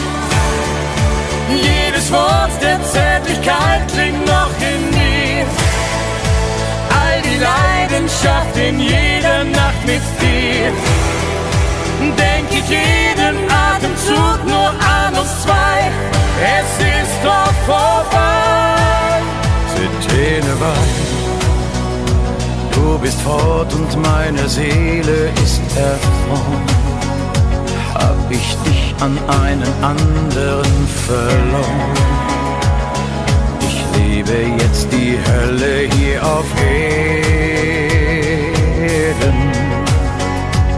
jedes 1.56 2.10
Wort 2.12 2.52
der 2.62 2.82
Zärtlichkeit 2.82 3.82
klingt 3.92 4.26
noch 4.26 4.50
in 4.60 4.90
mir. 4.90 5.04
Leidenschaft 7.40 8.56
in 8.56 8.80
jeder 8.80 9.44
Nacht 9.44 9.82
mit 9.86 10.02
dir. 10.20 10.72
Denk 12.16 12.48
ich 12.50 12.68
jeden 12.68 13.36
Atemzug 13.50 14.38
nur 14.46 14.68
an 14.68 15.14
uns 15.14 15.42
zwei, 15.42 15.90
es 16.40 16.70
ist 17.02 17.18
doch 17.22 17.52
vorbei. 17.66 18.24
Wein, 20.60 20.94
du 22.72 22.98
bist 22.98 23.20
fort 23.22 23.72
und 23.74 23.96
meine 24.00 24.48
Seele 24.48 25.30
ist 25.42 25.60
erfroren. 25.76 26.83
Ich 28.36 28.56
dich 28.66 28.94
an 29.00 29.16
einen 29.28 29.72
anderen 29.80 30.88
verloren. 31.06 31.94
Ich 33.60 33.78
lebe 33.96 34.36
jetzt 34.60 34.88
die 34.90 35.16
Hölle 35.26 35.88
hier 35.96 36.18
auf 36.26 36.46
Erden. 36.60 37.00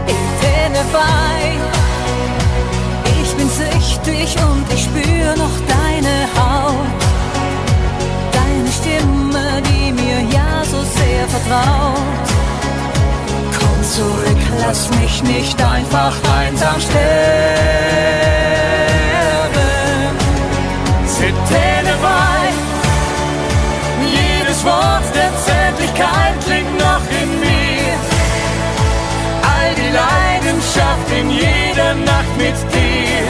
Etene 0.05 0.83
Wein, 0.93 1.61
ich 3.21 3.31
bin 3.37 3.49
süchtig 3.49 4.29
und 4.51 4.65
ich 4.71 4.83
spür 4.83 5.35
noch 5.35 5.57
deine 5.75 6.15
Haut. 6.37 7.01
Deine 8.37 8.71
Stimme, 8.79 9.45
die 9.67 9.91
mir 9.93 10.19
ja 10.31 10.63
so 10.63 10.79
sehr 10.99 11.25
vertraut. 11.27 12.26
Zurück, 13.97 14.37
lass 14.61 14.91
mich 14.91 15.23
nicht 15.23 15.59
einfach 15.59 16.13
einsam 16.37 16.79
sterben. 16.79 17.07
Wein, 21.99 22.53
jedes 24.05 24.63
Wort 24.63 25.07
der 25.15 25.31
Zärtlichkeit 25.45 26.35
klingt 26.45 26.77
noch 26.77 27.01
in 27.09 27.39
mir. 27.39 27.97
All 29.41 29.73
die 29.73 29.89
Leidenschaft 29.89 31.09
in 31.19 31.31
jeder 31.31 31.95
Nacht 31.95 32.37
mit 32.37 32.55
dir. 32.71 33.25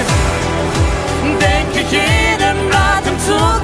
Denk 1.40 1.72
ich 1.82 1.92
jeden 1.92 2.60
Atemzug 2.74 3.57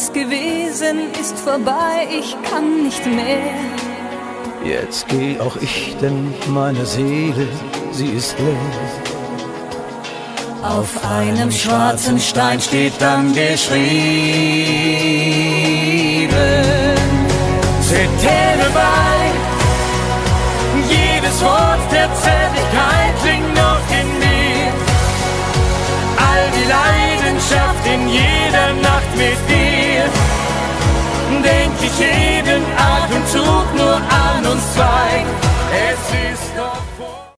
was 0.00 0.12
gewesen 0.12 1.12
ist 1.20 1.38
vorbei, 1.38 2.08
ich 2.10 2.34
kann 2.48 2.84
nicht 2.84 3.04
mehr. 3.04 3.52
Jetzt 4.64 5.08
geh 5.08 5.38
auch 5.38 5.56
ich, 5.60 5.94
denn 6.00 6.32
meine 6.48 6.86
Seele, 6.86 7.46
sie 7.92 8.10
ist 8.20 8.34
leer. 8.38 8.56
Auf 10.62 10.90
einem 11.04 11.50
schwarzen 11.50 12.18
Stein 12.18 12.60
steht 12.60 12.94
dann 12.98 13.34
geschrieben. 13.34 13.80
Setene 17.90 18.68
Wein, 18.82 19.34
jedes 20.88 21.42
Wort 21.42 21.84
der 21.92 22.08
Zärtlichkeit 22.24 23.12
klingt 23.22 23.54
noch 23.54 23.84
in 24.00 24.08
mir. 24.24 24.72
All 26.28 26.44
die 26.58 26.68
Leidenschaft 26.78 27.84
in 27.94 28.08
jeder 28.08 28.68
Nacht 28.82 29.12
mit 29.16 29.40
dir. 29.48 29.69
Denk 31.42 31.72
ich 31.82 31.98
jeden 31.98 32.62
Atemzug 32.76 33.66
nur 33.76 33.96
an 33.96 34.46
uns 34.46 34.74
zwei. 34.74 35.24
Es 35.72 36.32
ist 36.32 36.52
doch 36.56 36.82
vor. 36.98 37.34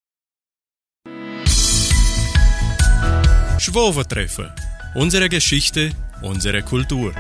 Schwovertreffer. 3.59 4.55
Unsere 4.95 5.29
Geschichte, 5.29 5.91
unsere 6.23 6.63
Kultur. 6.63 7.13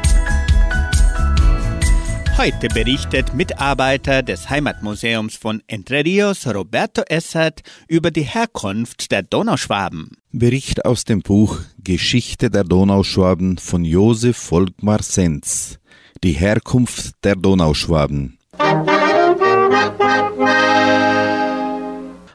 Heute 2.38 2.68
berichtet 2.68 3.34
Mitarbeiter 3.34 4.22
des 4.22 4.50
Heimatmuseums 4.50 5.36
von 5.36 5.62
Entre 5.68 6.04
Rios 6.04 6.46
Roberto 6.46 7.02
Essert 7.08 7.60
über 7.86 8.10
die 8.10 8.22
Herkunft 8.22 9.12
der 9.12 9.22
Donauschwaben. 9.22 10.16
Bericht 10.32 10.84
aus 10.84 11.04
dem 11.04 11.20
Buch 11.20 11.60
Geschichte 11.78 12.50
der 12.50 12.64
Donauschwaben 12.64 13.58
von 13.58 13.84
Josef 13.84 14.36
Volkmar 14.38 15.02
Senz. 15.02 15.78
Die 16.22 16.32
Herkunft 16.32 17.14
der 17.24 17.36
Donauschwaben. 17.36 18.38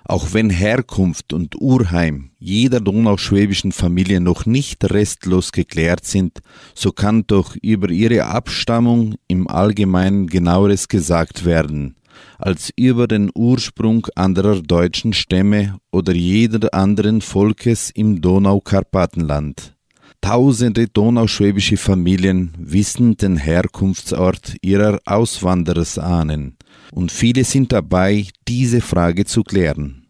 Auch 0.09 0.33
wenn 0.33 0.49
Herkunft 0.49 1.33
und 1.33 1.59
Urheim 1.59 2.31
jeder 2.39 2.79
donauschwäbischen 2.79 3.73
Familie 3.73 4.21
noch 4.21 4.45
nicht 4.45 4.89
restlos 4.89 5.51
geklärt 5.51 6.05
sind, 6.05 6.39
so 6.73 6.91
kann 6.91 7.27
doch 7.27 7.55
über 7.61 7.89
ihre 7.89 8.25
Abstammung 8.25 9.15
im 9.27 9.49
Allgemeinen 9.49 10.27
genaueres 10.27 10.87
gesagt 10.87 11.43
werden, 11.43 11.95
als 12.37 12.71
über 12.77 13.07
den 13.07 13.31
Ursprung 13.35 14.07
anderer 14.15 14.61
deutschen 14.61 15.11
Stämme 15.11 15.77
oder 15.91 16.13
jeder 16.13 16.73
anderen 16.73 17.21
Volkes 17.21 17.89
im 17.89 18.21
Donaukarpatenland. 18.21 19.76
Tausende 20.21 20.87
donauschwäbische 20.87 21.77
Familien 21.77 22.53
wissen 22.57 23.17
den 23.17 23.37
Herkunftsort 23.37 24.55
ihrer 24.61 24.99
Auswanderersahnen, 25.05 26.57
und 26.91 27.11
viele 27.11 27.43
sind 27.43 27.71
dabei, 27.71 28.27
diese 28.47 28.81
Frage 28.81 29.25
zu 29.25 29.43
klären. 29.43 30.07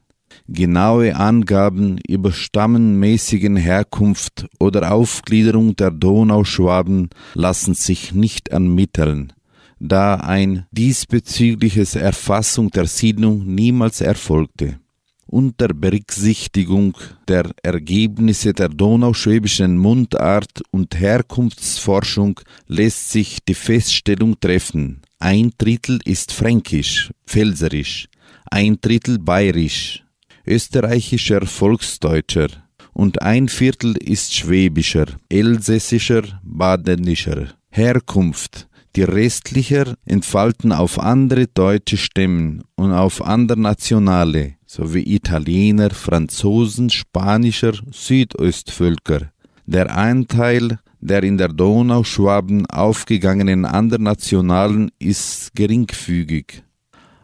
Genaue 0.48 1.16
Angaben 1.16 2.00
über 2.08 2.32
stammenmäßigen 2.32 3.58
Herkunft 3.58 4.48
oder 4.60 4.94
Aufgliederung 4.94 5.76
der 5.76 5.92
Donauschwaben 5.92 7.10
lassen 7.34 7.74
sich 7.74 8.14
nicht 8.14 8.48
ermitteln, 8.48 9.34
da 9.80 10.16
ein 10.16 10.66
diesbezügliches 10.72 11.96
Erfassung 11.96 12.72
der 12.72 12.88
Siedlung 12.88 13.46
niemals 13.46 14.02
erfolgte. 14.02 14.80
Unter 15.28 15.68
Berücksichtigung 15.68 16.98
der 17.28 17.52
Ergebnisse 17.62 18.54
der 18.54 18.70
donauschwäbischen 18.70 19.78
Mundart 19.78 20.62
und 20.72 20.98
Herkunftsforschung 20.98 22.40
lässt 22.68 23.12
sich 23.12 23.40
die 23.44 23.54
Feststellung 23.54 24.40
treffen, 24.40 25.02
ein 25.20 25.52
Drittel 25.58 26.00
ist 26.06 26.32
fränkisch, 26.32 27.12
pfälzerisch, 27.26 28.08
ein 28.50 28.78
Drittel 28.80 29.20
bayerisch, 29.20 30.06
österreichischer 30.46 31.46
Volksdeutscher 31.46 32.48
und 32.94 33.22
ein 33.22 33.50
Viertel 33.50 33.98
ist 33.98 34.34
schwäbischer, 34.34 35.08
elsässischer, 35.30 36.40
badenischer. 36.44 37.48
Herkunft, 37.70 38.68
die 38.98 39.04
restlicher 39.04 39.96
entfalten 40.06 40.72
auf 40.72 40.98
andere 40.98 41.46
deutsche 41.46 41.98
Stämmen 41.98 42.64
und 42.76 42.92
auf 42.94 43.24
andere 43.24 43.60
Nationale, 43.60 44.56
sowie 44.66 45.04
Italiener, 45.14 45.92
Franzosen, 45.92 46.90
Spanischer, 46.90 47.74
Südostvölker. 47.92 49.32
Der 49.68 49.96
Anteil 49.96 50.80
der 51.00 51.22
in 51.22 51.38
der 51.38 51.50
Donauschwaben 51.50 52.66
aufgegangenen 52.66 53.66
anderen 53.66 54.02
Nationalen 54.02 54.90
ist 54.98 55.52
geringfügig. 55.54 56.64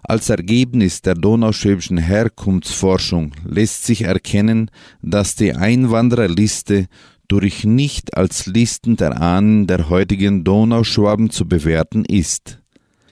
Als 0.04 0.30
Ergebnis 0.30 1.02
der 1.02 1.16
donauschwäbischen 1.16 1.98
Herkunftsforschung 1.98 3.32
lässt 3.48 3.86
sich 3.86 4.04
erkennen, 4.04 4.70
dass 5.02 5.36
die 5.36 5.56
Einwandererliste 5.56 6.86
durch 7.28 7.64
nicht 7.64 8.16
als 8.18 8.46
Listen 8.46 8.96
der 8.98 9.22
Ahnen 9.22 9.68
der 9.68 9.90
heutigen 9.90 10.44
Donauschwaben 10.44 11.30
zu 11.30 11.48
bewerten 11.48 12.06
ist. 12.06 12.60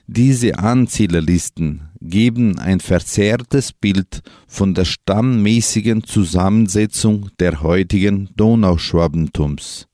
Diese 0.06 0.58
Anzielerlisten 0.58 1.88
geben 2.00 2.58
ein 2.58 2.80
verzerrtes 2.80 3.72
Bild 3.72 4.22
von 4.46 4.74
der 4.74 4.84
stammmäßigen 4.84 6.04
Zusammensetzung 6.04 7.30
der 7.38 7.62
heutigen 7.62 8.28
Donauschwabentums. 8.36 9.86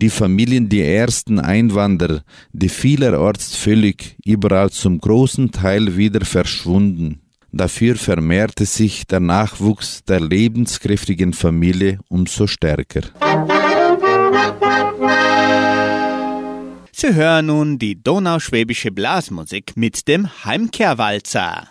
Die 0.00 0.10
Familien 0.10 0.68
die 0.68 0.82
ersten 0.82 1.40
Einwanderer, 1.40 2.22
die 2.52 2.68
vielerorts 2.68 3.56
völlig 3.56 4.16
überall 4.24 4.70
zum 4.70 5.00
großen 5.00 5.50
Teil 5.50 5.96
wieder 5.96 6.24
verschwunden. 6.24 7.22
Dafür 7.56 7.96
vermehrte 7.96 8.66
sich 8.66 9.06
der 9.06 9.20
Nachwuchs 9.20 10.04
der 10.04 10.20
lebenskräftigen 10.20 11.32
Familie 11.32 11.98
umso 12.08 12.46
stärker. 12.46 13.00
Sie 16.92 17.14
hören 17.14 17.46
nun 17.46 17.78
die 17.78 18.02
donauschwäbische 18.02 18.90
Blasmusik 18.90 19.72
mit 19.74 20.06
dem 20.08 20.28
Heimkehrwalzer. 20.44 21.68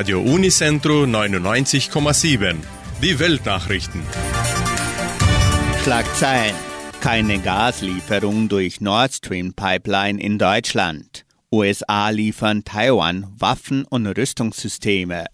Radio 0.00 0.22
Unicentro 0.22 1.02
99,7. 1.02 2.56
Die 3.02 3.18
Weltnachrichten. 3.18 4.00
Schlagzeilen. 5.82 6.56
Keine 7.02 7.38
Gaslieferung 7.38 8.48
durch 8.48 8.80
Nord 8.80 9.12
Stream 9.12 9.52
Pipeline 9.52 10.18
in 10.18 10.38
Deutschland. 10.38 11.26
USA 11.52 12.08
liefern 12.08 12.64
Taiwan 12.64 13.26
Waffen 13.38 13.84
und 13.84 14.06
Rüstungssysteme. 14.06 15.26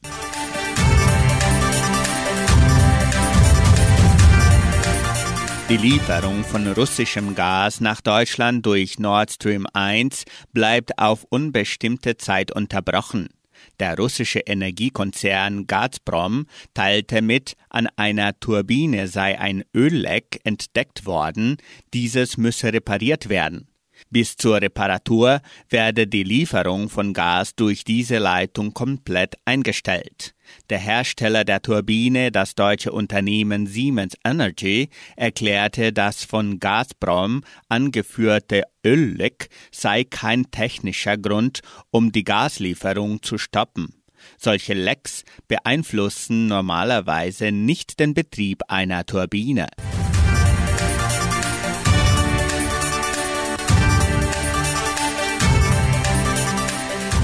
Die 5.68 5.76
Lieferung 5.76 6.42
von 6.42 6.66
russischem 6.72 7.36
Gas 7.36 7.80
nach 7.80 8.00
Deutschland 8.00 8.66
durch 8.66 8.98
Nord 8.98 9.30
Stream 9.30 9.68
1 9.72 10.24
bleibt 10.52 10.98
auf 10.98 11.24
unbestimmte 11.30 12.16
Zeit 12.16 12.50
unterbrochen. 12.50 13.28
Der 13.78 13.96
russische 13.96 14.40
Energiekonzern 14.40 15.66
Gazprom 15.66 16.46
teilte 16.74 17.20
mit, 17.20 17.56
an 17.68 17.88
einer 17.96 18.38
Turbine 18.38 19.08
sei 19.08 19.38
ein 19.38 19.64
Ölleck 19.74 20.40
entdeckt 20.44 21.04
worden, 21.04 21.56
dieses 21.92 22.36
müsse 22.36 22.72
repariert 22.72 23.28
werden. 23.28 23.68
Bis 24.10 24.36
zur 24.36 24.60
Reparatur 24.60 25.40
werde 25.68 26.06
die 26.06 26.22
Lieferung 26.22 26.88
von 26.88 27.12
Gas 27.12 27.54
durch 27.54 27.84
diese 27.84 28.18
Leitung 28.18 28.72
komplett 28.72 29.36
eingestellt. 29.44 30.35
Der 30.68 30.78
Hersteller 30.78 31.44
der 31.44 31.62
Turbine, 31.62 32.32
das 32.32 32.56
deutsche 32.56 32.90
Unternehmen 32.90 33.68
Siemens 33.68 34.16
Energy, 34.24 34.88
erklärte, 35.14 35.92
das 35.92 36.24
von 36.24 36.58
Gazprom 36.58 37.44
angeführte 37.68 38.64
Ölleck 38.84 39.48
sei 39.70 40.02
kein 40.02 40.50
technischer 40.50 41.16
Grund, 41.16 41.60
um 41.90 42.10
die 42.10 42.24
Gaslieferung 42.24 43.22
zu 43.22 43.38
stoppen. 43.38 43.94
Solche 44.38 44.74
Lecks 44.74 45.22
beeinflussen 45.46 46.48
normalerweise 46.48 47.52
nicht 47.52 48.00
den 48.00 48.12
Betrieb 48.12 48.62
einer 48.66 49.06
Turbine. 49.06 49.68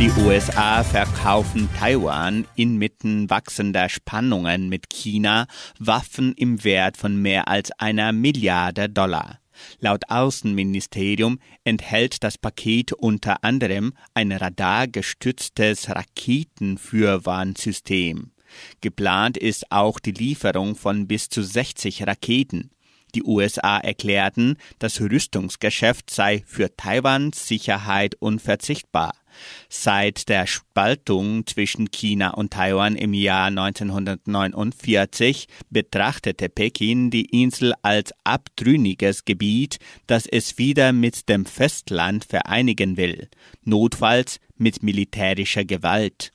Die 0.03 0.11
USA 0.21 0.83
verkaufen 0.83 1.69
Taiwan 1.79 2.45
inmitten 2.57 3.31
wachsender 3.31 3.89
Spannungen 3.89 4.69
mit 4.69 4.91
China 4.91 5.47
Waffen 5.79 6.33
im 6.33 6.65
Wert 6.65 6.97
von 6.97 7.23
mehr 7.23 7.47
als 7.47 7.71
einer 7.79 8.11
Milliarde 8.11 8.89
Dollar. 8.89 9.39
Laut 9.79 10.03
Außenministerium 10.09 11.39
enthält 11.63 12.25
das 12.25 12.37
Paket 12.37 12.93
unter 12.93 13.45
anderem 13.45 13.93
ein 14.13 14.33
radargestütztes 14.33 15.89
Raketenfürwarnsystem. 15.89 18.33
Geplant 18.81 19.37
ist 19.37 19.71
auch 19.71 20.01
die 20.01 20.11
Lieferung 20.11 20.75
von 20.75 21.07
bis 21.07 21.29
zu 21.29 21.45
60 21.45 22.09
Raketen. 22.09 22.73
Die 23.15 23.23
USA 23.23 23.79
erklärten, 23.79 24.57
das 24.81 25.01
Rüstungsgeschäft 25.01 26.11
sei 26.11 26.43
für 26.45 26.77
Taiwans 26.77 27.47
Sicherheit 27.47 28.17
unverzichtbar. 28.17 29.13
Seit 29.69 30.29
der 30.29 30.47
Spaltung 30.47 31.47
zwischen 31.47 31.91
China 31.91 32.35
und 32.35 32.53
Taiwan 32.53 32.97
im 32.97 33.15
Jahr 33.15 33.47
1949 33.47 35.47
betrachtete 35.71 36.49
Peking 36.49 37.11
die 37.11 37.43
Insel 37.43 37.75
als 37.83 38.13
abtrünniges 38.25 39.25
Gebiet, 39.25 39.79
das 40.07 40.27
es 40.27 40.59
wieder 40.59 40.93
mit 40.93 41.29
dem 41.29 41.47
Festland 41.47 42.25
vereinigen 42.25 42.97
will, 42.97 43.29
notfalls 43.65 44.39
mit 44.57 44.83
militärischer 44.83 45.65
Gewalt. 45.65 46.33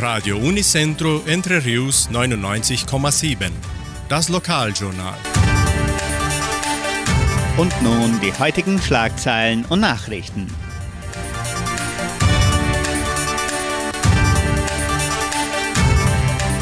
Radio 0.00 0.38
Unicentro 0.38 1.22
Entre 1.26 1.64
Rius 1.64 2.08
99,7. 2.10 3.50
Das 4.08 4.28
Lokaljournal. 4.28 5.37
Und 7.58 7.82
nun 7.82 8.20
die 8.20 8.32
heutigen 8.32 8.80
Schlagzeilen 8.80 9.64
und 9.64 9.80
Nachrichten. 9.80 10.46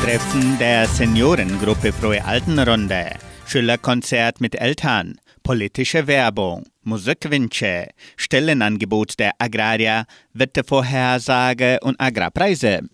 Treffen 0.02 0.58
der 0.58 0.86
Seniorengruppe 0.86 1.92
Frohe 1.92 2.24
Altenrunde. 2.24 3.10
Schülerkonzert 3.44 4.40
mit 4.40 4.54
Eltern. 4.54 5.16
Politische 5.42 6.06
Werbung. 6.06 6.64
Musikwünsche. 6.82 7.88
Stellenangebot 8.16 9.18
der 9.18 9.32
Agrarier. 9.38 10.06
Wettervorhersage 10.32 11.78
und 11.82 12.00
Agrarpreise. 12.00 12.88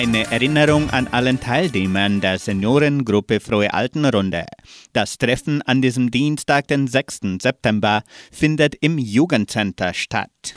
Eine 0.00 0.24
Erinnerung 0.30 0.88
an 0.88 1.08
allen 1.08 1.40
Teilnehmern 1.40 2.22
der 2.22 2.38
Seniorengruppe 2.38 3.38
Frohe 3.38 3.74
Altenrunde. 3.74 4.46
Das 4.94 5.18
Treffen 5.18 5.60
an 5.60 5.82
diesem 5.82 6.10
Dienstag, 6.10 6.68
den 6.68 6.88
6. 6.88 7.36
September, 7.38 8.02
findet 8.32 8.76
im 8.76 8.96
Jugendcenter 8.96 9.92
statt. 9.92 10.54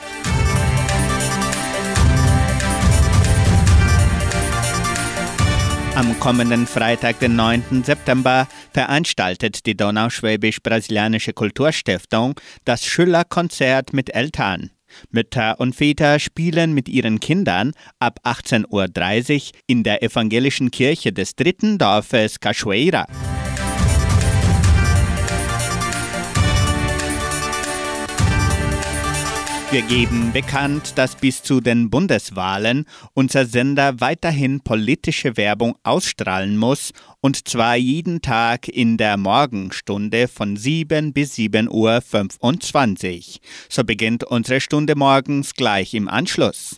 Am 5.95 6.17
kommenden 6.21 6.65
Freitag, 6.65 7.19
den 7.19 7.35
9. 7.35 7.83
September, 7.83 8.47
veranstaltet 8.71 9.65
die 9.65 9.75
Donauschwäbisch-Brasilianische 9.75 11.33
Kulturstiftung 11.33 12.39
das 12.63 12.85
Schülerkonzert 12.85 13.91
mit 13.91 14.15
Eltern. 14.15 14.71
Mütter 15.11 15.59
und 15.59 15.75
Väter 15.75 16.19
spielen 16.19 16.73
mit 16.73 16.89
ihren 16.89 17.19
Kindern 17.19 17.71
ab 17.99 18.19
18.30 18.23 18.71
Uhr 18.71 19.51
in 19.67 19.83
der 19.83 20.03
evangelischen 20.03 20.71
Kirche 20.71 21.13
des 21.13 21.35
dritten 21.35 21.77
Dorfes 21.77 22.39
Cachoeira. 22.39 23.05
Wir 29.73 29.81
geben 29.81 30.31
bekannt, 30.31 30.99
dass 30.99 31.15
bis 31.15 31.41
zu 31.41 31.59
den 31.59 31.89
Bundeswahlen 31.89 32.85
unser 33.15 33.47
Sender 33.47 33.99
weiterhin 34.01 34.61
politische 34.61 35.35
Werbung 35.35 35.75
ausstrahlen 35.81 36.57
muss, 36.57 36.91
und 37.21 37.47
zwar 37.47 37.75
jeden 37.75 38.21
Tag 38.21 38.67
in 38.67 38.97
der 38.97 39.17
Morgenstunde 39.17 40.27
von 40.27 40.57
7 40.57 41.11
bis 41.11 41.33
7.25 41.37 43.17
Uhr. 43.17 43.23
So 43.67 43.83
beginnt 43.83 44.23
unsere 44.23 44.61
Stunde 44.61 44.95
morgens 44.95 45.55
gleich 45.55 45.95
im 45.95 46.07
Anschluss. 46.07 46.75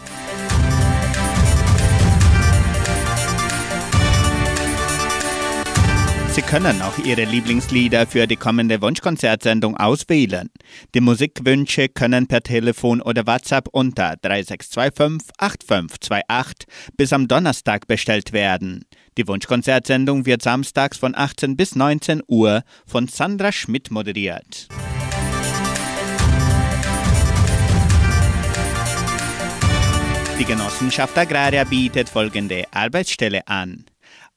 Sie 6.36 6.41
können 6.41 6.81
auch 6.81 6.97
Ihre 6.97 7.23
Lieblingslieder 7.23 8.05
für 8.05 8.27
die 8.27 8.36
kommende 8.36 8.81
Wunschkonzertsendung 8.81 9.77
auswählen. 9.77 10.49
Die 10.93 10.99
Musikwünsche 10.99 11.88
können 11.88 12.27
per 12.27 12.41
Telefon 12.41 13.01
oder 13.01 13.25
WhatsApp 13.25 13.69
unter 13.71 14.17
3625 14.21 15.29
8528 15.38 16.67
bis 16.97 17.13
am 17.13 17.29
Donnerstag 17.29 17.88
bestellt 17.88 18.33
werden. 18.33 18.83
Die 19.17 19.25
Wunschkonzertsendung 19.29 20.25
wird 20.25 20.41
samstags 20.41 20.97
von 20.97 21.15
18 21.15 21.55
bis 21.55 21.73
19 21.73 22.21
Uhr 22.27 22.63
von 22.86 23.07
Sandra 23.07 23.53
Schmidt 23.53 23.89
moderiert. 23.89 24.67
Die 30.38 30.43
Genossenschaft 30.43 31.17
Agraria 31.17 31.63
bietet 31.63 32.09
folgende 32.09 32.65
Arbeitsstelle 32.73 33.47
an 33.47 33.86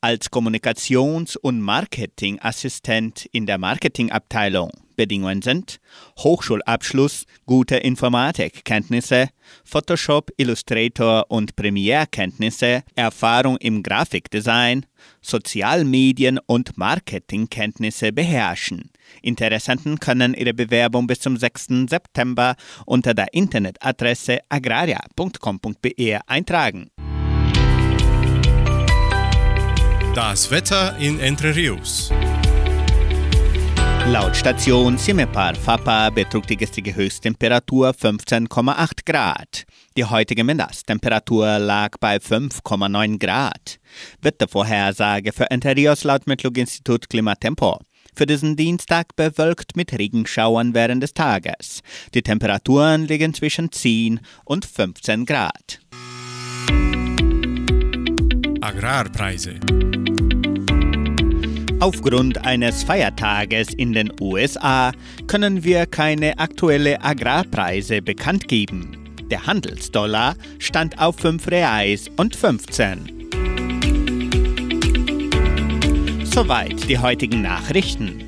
als 0.01 0.31
Kommunikations- 0.31 1.37
und 1.37 1.61
Marketingassistent 1.61 3.27
in 3.33 3.47
der 3.47 3.59
Marketingabteilung. 3.59 4.71
Bedingungen 4.99 5.43
sind 5.43 5.79
Hochschulabschluss, 6.19 7.25
gute 7.47 7.77
Informatikkenntnisse, 7.77 9.29
Photoshop, 9.65 10.31
Illustrator 10.37 11.27
und 11.29 11.55
Premiere-Kenntnisse, 11.55 12.83
Erfahrung 12.97 13.57
im 13.59 13.83
Grafikdesign, 13.83 14.87
Sozialmedien 15.23 16.41
und 16.47 16.77
Marketingkenntnisse 16.77 18.13
beherrschen. 18.13 18.91
Interessenten 19.23 20.01
können 20.01 20.35
ihre 20.35 20.53
Bewerbung 20.53 21.07
bis 21.07 21.21
zum 21.21 21.37
6. 21.37 21.87
September 21.89 22.57
unter 22.85 23.15
der 23.15 23.33
Internetadresse 23.33 24.41
agraria.com.br 24.49 26.21
eintragen. 26.27 26.91
Das 30.15 30.51
Wetter 30.51 30.97
in 30.99 31.21
Entre 31.21 31.55
Rios. 31.55 32.11
Laut 34.07 34.35
Station 34.35 34.97
Simepar 34.97 35.55
Fapa 35.55 36.09
betrug 36.11 36.47
die 36.47 36.57
gestrige 36.57 36.95
Höchsttemperatur 36.95 37.91
15,8 37.91 39.05
Grad. 39.05 39.65
Die 39.97 40.05
heutige 40.05 40.45
Mindesttemperatur 40.45 41.59
lag 41.59 41.91
bei 42.01 42.17
5,9 42.17 43.19
Grad. 43.19 43.79
Wettervorhersage 44.23 45.33
für 45.33 45.51
Entre 45.51 45.77
Rios 45.77 46.05
laut 46.05 46.27
Metlog-Institut 46.27 47.11
Klimatempo. 47.11 47.79
Für 48.17 48.27
diesen 48.27 48.57
Dienstag 48.57 49.15
bewölkt 49.15 49.77
mit 49.77 49.93
Regenschauern 49.93 50.75
während 50.75 51.03
des 51.03 51.13
Tages. 51.13 51.83
Die 52.15 52.23
Temperaturen 52.23 53.07
liegen 53.07 53.35
zwischen 53.35 53.71
10 53.71 54.21
und 54.45 54.65
15 54.65 55.27
Grad. 55.27 55.81
Agrarpreise. 58.61 59.61
Aufgrund 61.81 62.45
eines 62.45 62.83
Feiertages 62.83 63.69
in 63.73 63.93
den 63.93 64.13
USA 64.21 64.91
können 65.29 65.63
wir 65.63 65.87
keine 65.87 66.37
aktuelle 66.39 67.01
Agrarpreise 67.01 68.03
bekannt 68.03 68.49
geben. 68.49 69.15
Der 69.31 69.47
Handelsdollar 69.47 70.35
stand 70.59 70.99
auf 70.99 71.17
5 71.21 71.47
Reais 71.47 72.09
und 72.17 72.35
15. 72.35 73.29
Soweit 76.25 76.89
die 76.89 76.99
heutigen 76.99 77.43
Nachrichten. 77.43 78.25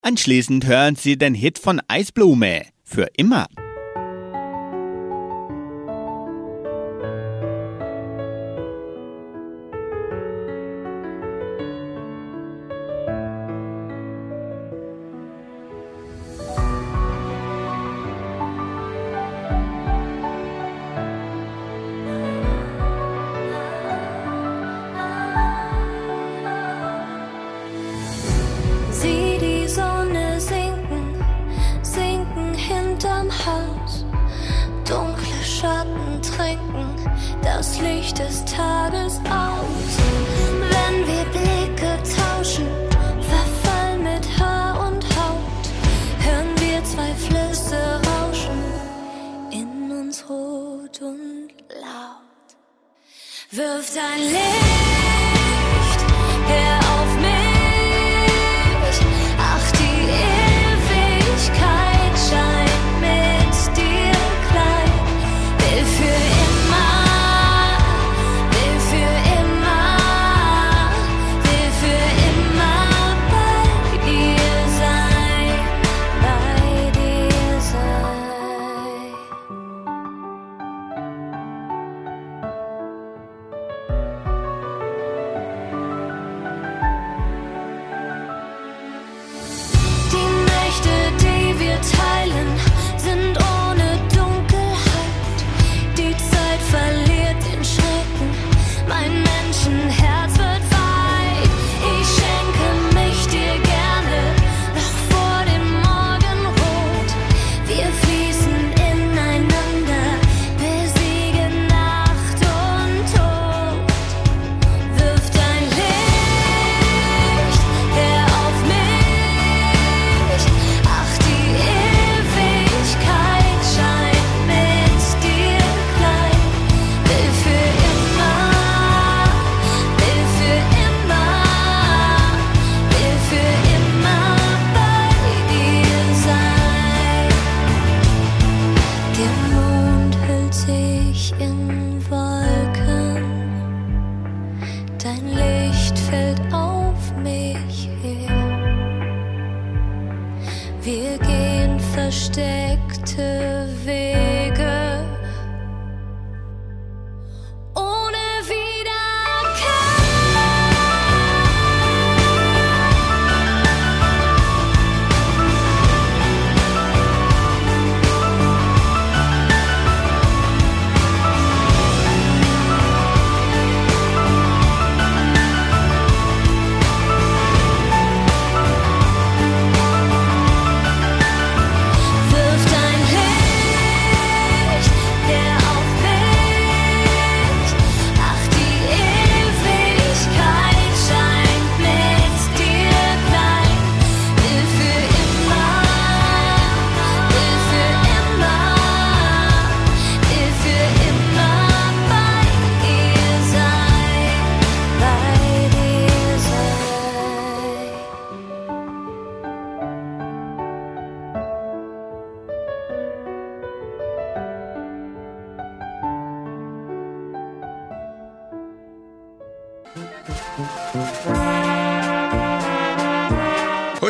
Anschließend 0.00 0.66
hören 0.66 0.96
Sie 0.96 1.18
den 1.18 1.34
Hit 1.34 1.58
von 1.58 1.82
Eisblume 1.88 2.62
für 2.82 3.08
immer. 3.16 3.46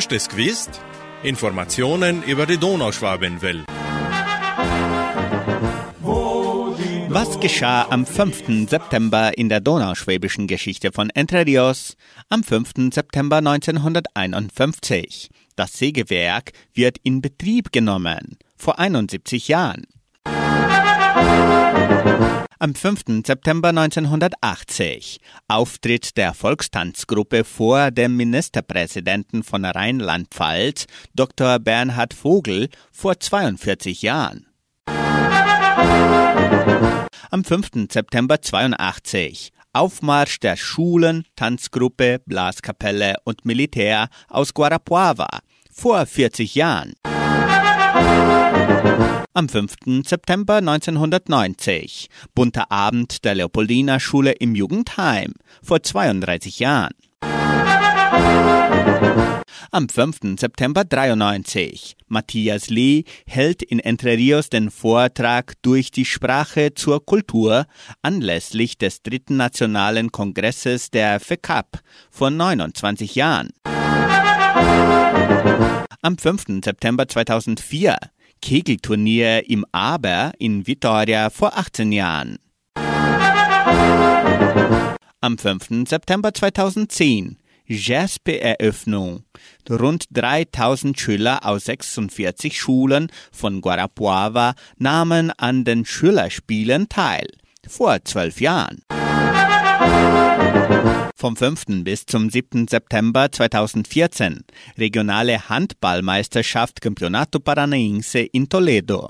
Hast 0.05 0.11
du 0.11 0.17
es 0.17 0.29
gewusst? 0.29 0.83
Informationen 1.23 2.23
über 2.25 2.45
die 2.45 2.59
Donauschwabenwelle. 2.59 3.65
Was 7.09 7.41
geschah 7.41 7.87
am 7.89 8.05
5. 8.05 8.69
September 8.69 9.39
in 9.39 9.49
der 9.49 9.61
donauschwäbischen 9.61 10.47
Geschichte 10.47 10.93
von 10.93 11.09
Entre 11.09 11.47
Rios? 11.47 11.97
Am 12.29 12.45
5. 12.45 12.93
September 12.93 13.39
1951. 13.39 15.31
Das 15.57 15.73
Sägewerk 15.73 16.53
wird 16.75 16.99
in 17.03 17.23
Betrieb 17.23 17.73
genommen. 17.73 18.37
Vor 18.59 18.79
71 18.79 19.49
Jahren. 19.49 19.87
Am 22.65 22.75
5. 22.75 23.27
September 23.27 23.69
1980 23.69 25.21
Auftritt 25.49 26.17
der 26.17 26.33
Volkstanzgruppe 26.33 27.45
vor 27.45 27.91
dem 27.91 28.17
Ministerpräsidenten 28.17 29.43
von 29.43 29.67
Rheinland-Pfalz, 29.67 30.87
Dr. 31.13 31.59
Bernhard 31.59 32.15
Vogel, 32.15 32.71
vor 32.91 33.21
42 33.21 34.01
Jahren. 34.01 34.47
Am 37.31 37.45
5. 37.45 37.87
September 37.93 38.41
82 38.41 39.53
Aufmarsch 39.75 40.41
der 40.41 40.57
Schulen, 40.57 41.27
Tanzgruppe, 41.37 42.23
Blaskapelle 42.25 43.17
und 43.25 43.45
Militär 43.45 44.09
aus 44.31 44.55
Guarapuava 44.55 45.29
vor 45.71 46.07
40 46.07 46.55
Jahren. 46.55 46.95
Am 49.37 49.49
5. 49.49 50.07
September 50.07 50.59
1990. 50.59 52.09
Bunter 52.37 52.71
Abend 52.71 53.25
der 53.25 53.35
Leopoldina 53.35 53.99
Schule 53.99 54.31
im 54.31 54.55
Jugendheim 54.55 55.35
vor 55.61 55.83
32 55.83 56.61
Jahren. 56.61 56.93
Am 59.73 59.89
5. 59.89 60.39
September 60.39 60.85
93. 60.85 61.97
Matthias 62.07 62.71
Lee 62.71 63.03
hält 63.27 63.65
in 63.65 63.81
Entre 63.81 64.17
Rios 64.17 64.51
den 64.51 64.71
Vortrag 64.71 65.55
durch 65.63 65.91
die 65.91 66.05
Sprache 66.05 66.75
zur 66.75 67.05
Kultur 67.05 67.67
anlässlich 68.03 68.79
des 68.79 69.03
dritten 69.03 69.37
nationalen 69.37 70.13
Kongresses 70.13 70.93
der 70.93 71.19
FECAP 71.19 71.81
vor 72.09 72.31
29 72.31 73.17
Jahren. 73.17 73.51
Am 76.03 76.19
5. 76.19 76.63
September 76.63 77.09
2004. 77.09 77.97
Kegelturnier 78.45 79.49
im 79.49 79.65
Aber 79.73 80.33
in 80.39 80.67
Vitoria 80.67 81.31
vor 81.31 81.57
18 81.57 81.93
Jahren. 81.93 82.39
Am 85.23 85.39
5. 85.39 85.89
September 85.89 86.35
2010 86.35 87.39
Jaspe-Eröffnung. 87.65 89.25
Rund 89.71 90.05
3000 90.11 91.01
Schüler 91.01 91.47
aus 91.47 91.65
46 91.65 92.61
Schulen 92.61 93.11
von 93.33 93.63
Guarapuava 93.63 94.53
nahmen 94.77 95.31
an 95.31 95.65
den 95.65 95.87
Schülerspielen 95.87 96.91
teil. 96.91 97.29
Vor 97.67 98.05
zwölf 98.05 98.43
Jahren. 98.43 98.83
Vom 101.25 101.37
5. 101.37 101.85
bis 101.85 102.05
zum 102.05 102.29
7. 102.29 102.69
September 102.69 103.33
2014 103.33 104.45
regionale 104.77 105.49
Handballmeisterschaft 105.49 106.83
Campeonato 106.83 107.41
Paranaense 107.41 108.19
in 108.19 108.51
Toledo. 108.51 109.09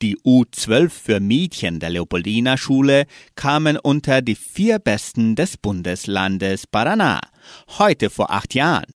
Die 0.00 0.16
U12 0.18 0.90
für 0.90 1.18
Mädchen 1.18 1.80
der 1.80 1.90
Leopoldina 1.90 2.56
Schule 2.56 3.06
kamen 3.34 3.78
unter 3.78 4.22
die 4.22 4.36
vier 4.36 4.78
Besten 4.78 5.34
des 5.34 5.56
Bundeslandes 5.56 6.68
Paraná. 6.72 7.18
Heute 7.78 8.10
vor 8.10 8.30
acht 8.30 8.54
Jahren. 8.54 8.86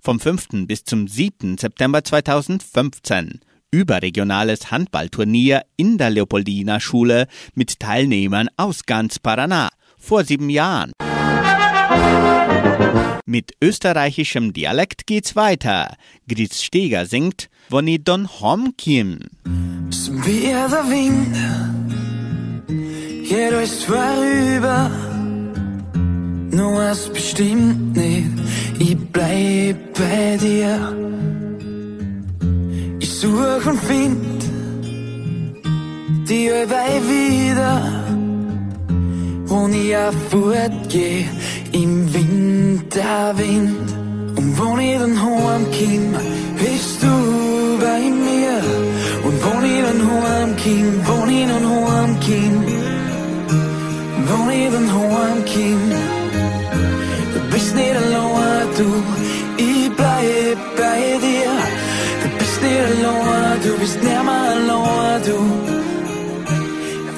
Vom 0.00 0.20
5. 0.20 0.66
bis 0.66 0.84
zum 0.84 1.06
7. 1.06 1.58
September 1.58 2.02
2015 2.02 3.40
überregionales 3.72 4.70
Handballturnier 4.70 5.66
in 5.76 5.98
der 5.98 6.08
Leopoldina 6.08 6.80
Schule 6.80 7.26
mit 7.54 7.78
Teilnehmern 7.78 8.48
aus 8.56 8.86
ganz 8.86 9.18
Paraná 9.18 9.68
vor 10.00 10.24
sieben 10.24 10.50
Jahren. 10.50 10.92
Mit 13.26 13.52
österreichischem 13.62 14.52
Dialekt 14.52 15.06
geht's 15.06 15.36
weiter. 15.36 15.94
Gritz 16.28 16.62
Steger 16.62 17.06
singt 17.06 17.48
Woni 17.68 18.02
Don 18.02 18.28
Hom 18.40 18.74
Kim. 18.76 19.20
Som 19.90 20.22
vejr 20.24 20.68
der 20.68 20.84
vind 20.90 21.36
Ja, 23.30 23.50
du 23.50 23.60
ist 23.60 23.84
vorüber 23.84 24.90
Nur 26.50 26.72
was 26.78 27.08
bestimmt 27.08 27.96
nicht 27.96 28.30
Ich 28.78 28.96
bleib 29.12 29.78
bei 29.98 30.36
dir 30.36 30.96
Ich 32.98 33.10
such 33.10 33.66
und 33.66 33.80
find 33.80 34.42
Die 36.28 36.50
allweil 36.50 37.02
wieder 37.14 38.00
Ich 39.50 39.96
auch 39.96 40.12
fortgeh 40.30 41.26
Im 41.72 42.14
Winterwind 42.14 43.90
Und 44.36 44.56
wo 44.56 44.78
ich 44.78 44.96
dann 44.96 45.20
heimkomm 45.20 46.14
Bist 46.56 47.02
du 47.02 47.76
bei 47.80 47.98
mir 47.98 48.62
Und 49.24 49.36
wo 49.42 49.52
ich 49.66 49.82
dann 49.82 50.02
heimkomm 50.08 50.88
Wo 51.04 51.26
ich 51.26 51.46
dann 51.48 51.66
heimkomm 51.68 52.64
Wo 54.28 54.38
ich 54.50 54.70
dann 54.70 54.88
heimkomm 54.94 55.82
Du 57.34 57.40
du 58.78 58.88
Ich 59.56 59.90
bleib 59.96 60.60
bei 60.76 61.18
dir 61.24 61.52
Du 62.22 62.28
bist 62.38 62.62
nicht 62.62 62.82
allein, 62.86 63.60
du 63.64 63.72
bist 63.80 64.00
nicht 64.00 64.24
mehr 64.24 64.32
allein, 64.32 65.22
du 65.26 65.38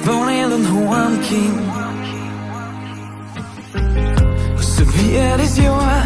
Wo 0.03 0.15
ich 0.27 0.41
dann 0.49 0.65
heimkomm 0.73 1.72
Wie 5.13 5.17
jedes 5.17 5.57
Jahr 5.59 6.03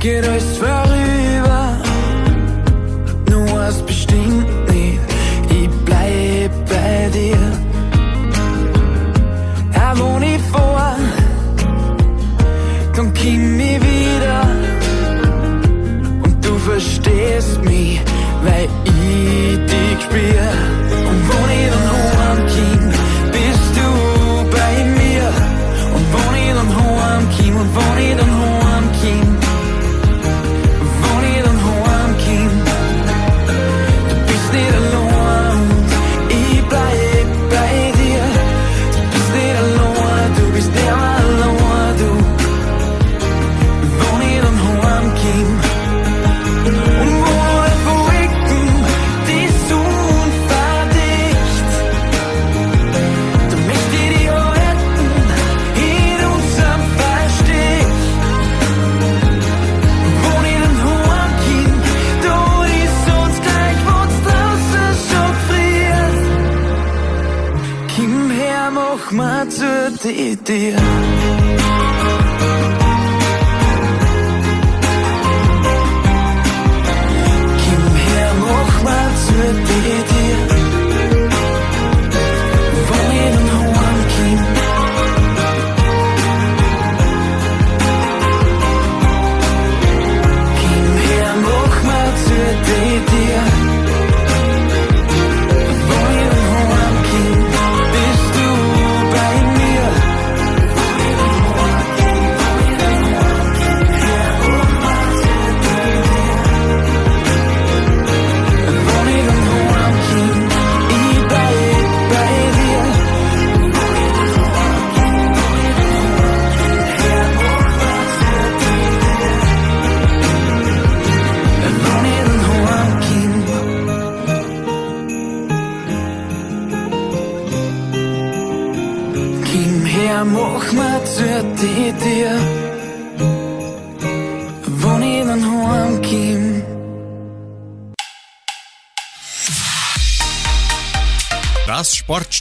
geht 0.00 0.26
alles 0.26 0.58
vorüber. 0.58 1.76
Nur 3.30 3.46
was 3.52 3.80
bestimmt 3.82 4.48
nicht, 4.68 5.00
ich 5.48 5.68
bleib 5.84 6.50
bei 6.68 7.08
dir. 7.12 7.44
Ja, 9.74 9.92
wo 9.96 10.18
ich 10.18 10.42
vor, 10.52 10.96
dann 12.96 13.14
komm 13.14 13.60
ich 13.60 13.80
wieder. 13.88 14.40
Und 16.24 16.44
du 16.44 16.58
verstehst 16.58 17.62
mich, 17.64 18.00
weil 18.44 18.68
ich 18.84 19.58
dich 19.70 20.02
spür. 20.02 20.63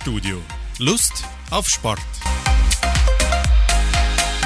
Sportstudio. 0.04 0.41
Lust 0.80 1.24
auf 1.49 1.70
Sport. 1.70 2.01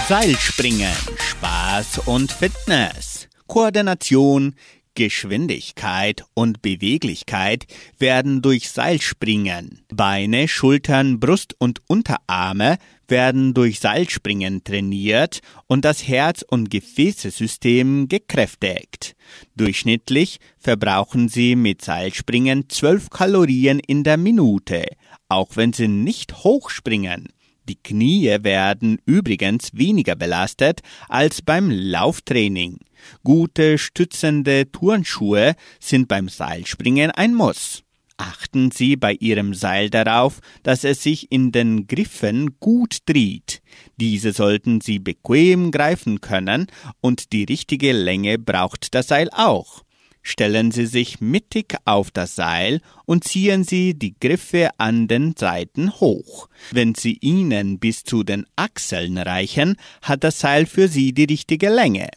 Seilspringen, 0.07 0.93
Spaß 1.17 1.99
und 2.05 2.31
Fitness, 2.31 3.27
Koordination, 3.47 4.53
Geschwindigkeit 4.93 6.23
und 6.35 6.61
Beweglichkeit 6.61 7.65
werden 7.97 8.43
durch 8.43 8.69
Seilspringen. 8.69 9.81
Beine, 9.91 10.47
Schultern, 10.47 11.19
Brust 11.19 11.55
und 11.57 11.81
Unterarme 11.87 12.77
werden 13.07 13.53
durch 13.53 13.79
Seilspringen 13.79 14.63
trainiert 14.63 15.39
und 15.65 15.85
das 15.85 16.07
Herz- 16.07 16.45
und 16.47 16.69
Gefäßesystem 16.69 18.07
gekräftigt. 18.09 19.15
Durchschnittlich 19.55 20.39
verbrauchen 20.57 21.29
sie 21.29 21.55
mit 21.55 21.83
Seilspringen 21.83 22.69
12 22.69 23.09
Kalorien 23.09 23.79
in 23.79 24.03
der 24.03 24.17
Minute, 24.17 24.85
auch 25.29 25.55
wenn 25.55 25.73
sie 25.73 25.87
nicht 25.87 26.43
hochspringen. 26.43 27.27
Die 27.67 27.75
Knie 27.75 28.37
werden 28.43 28.97
übrigens 29.05 29.71
weniger 29.73 30.15
belastet 30.15 30.81
als 31.09 31.41
beim 31.41 31.69
Lauftraining. 31.69 32.79
Gute 33.23 33.77
stützende 33.77 34.71
Turnschuhe 34.71 35.55
sind 35.79 36.07
beim 36.07 36.29
Seilspringen 36.29 37.11
ein 37.11 37.33
Muss. 37.33 37.83
Achten 38.17 38.71
Sie 38.71 38.95
bei 38.95 39.13
Ihrem 39.13 39.53
Seil 39.53 39.91
darauf, 39.91 40.39
dass 40.63 40.83
es 40.83 41.03
sich 41.03 41.31
in 41.31 41.51
den 41.51 41.85
Griffen 41.85 42.59
gut 42.59 42.99
dreht. 43.05 43.61
Diese 43.97 44.33
sollten 44.33 44.81
Sie 44.81 44.97
bequem 44.97 45.69
greifen 45.69 46.19
können 46.19 46.65
und 46.99 47.31
die 47.31 47.43
richtige 47.43 47.91
Länge 47.91 48.39
braucht 48.39 48.95
das 48.95 49.07
Seil 49.07 49.29
auch. 49.31 49.83
Stellen 50.29 50.71
Sie 50.71 50.87
sich 50.87 51.21
mittig 51.21 51.77
auf 51.85 52.11
das 52.11 52.35
Seil 52.35 52.81
und 53.05 53.23
ziehen 53.23 53.63
Sie 53.63 53.93
die 53.93 54.13
Griffe 54.19 54.71
an 54.77 55.07
den 55.07 55.37
Seiten 55.37 55.89
hoch. 56.01 56.49
Wenn 56.69 56.95
sie 56.95 57.17
Ihnen 57.21 57.79
bis 57.79 58.03
zu 58.03 58.23
den 58.23 58.45
Achseln 58.57 59.17
reichen, 59.17 59.77
hat 60.01 60.25
das 60.25 60.41
Seil 60.41 60.65
für 60.65 60.89
Sie 60.89 61.13
die 61.13 61.23
richtige 61.23 61.69
Länge. 61.69 62.09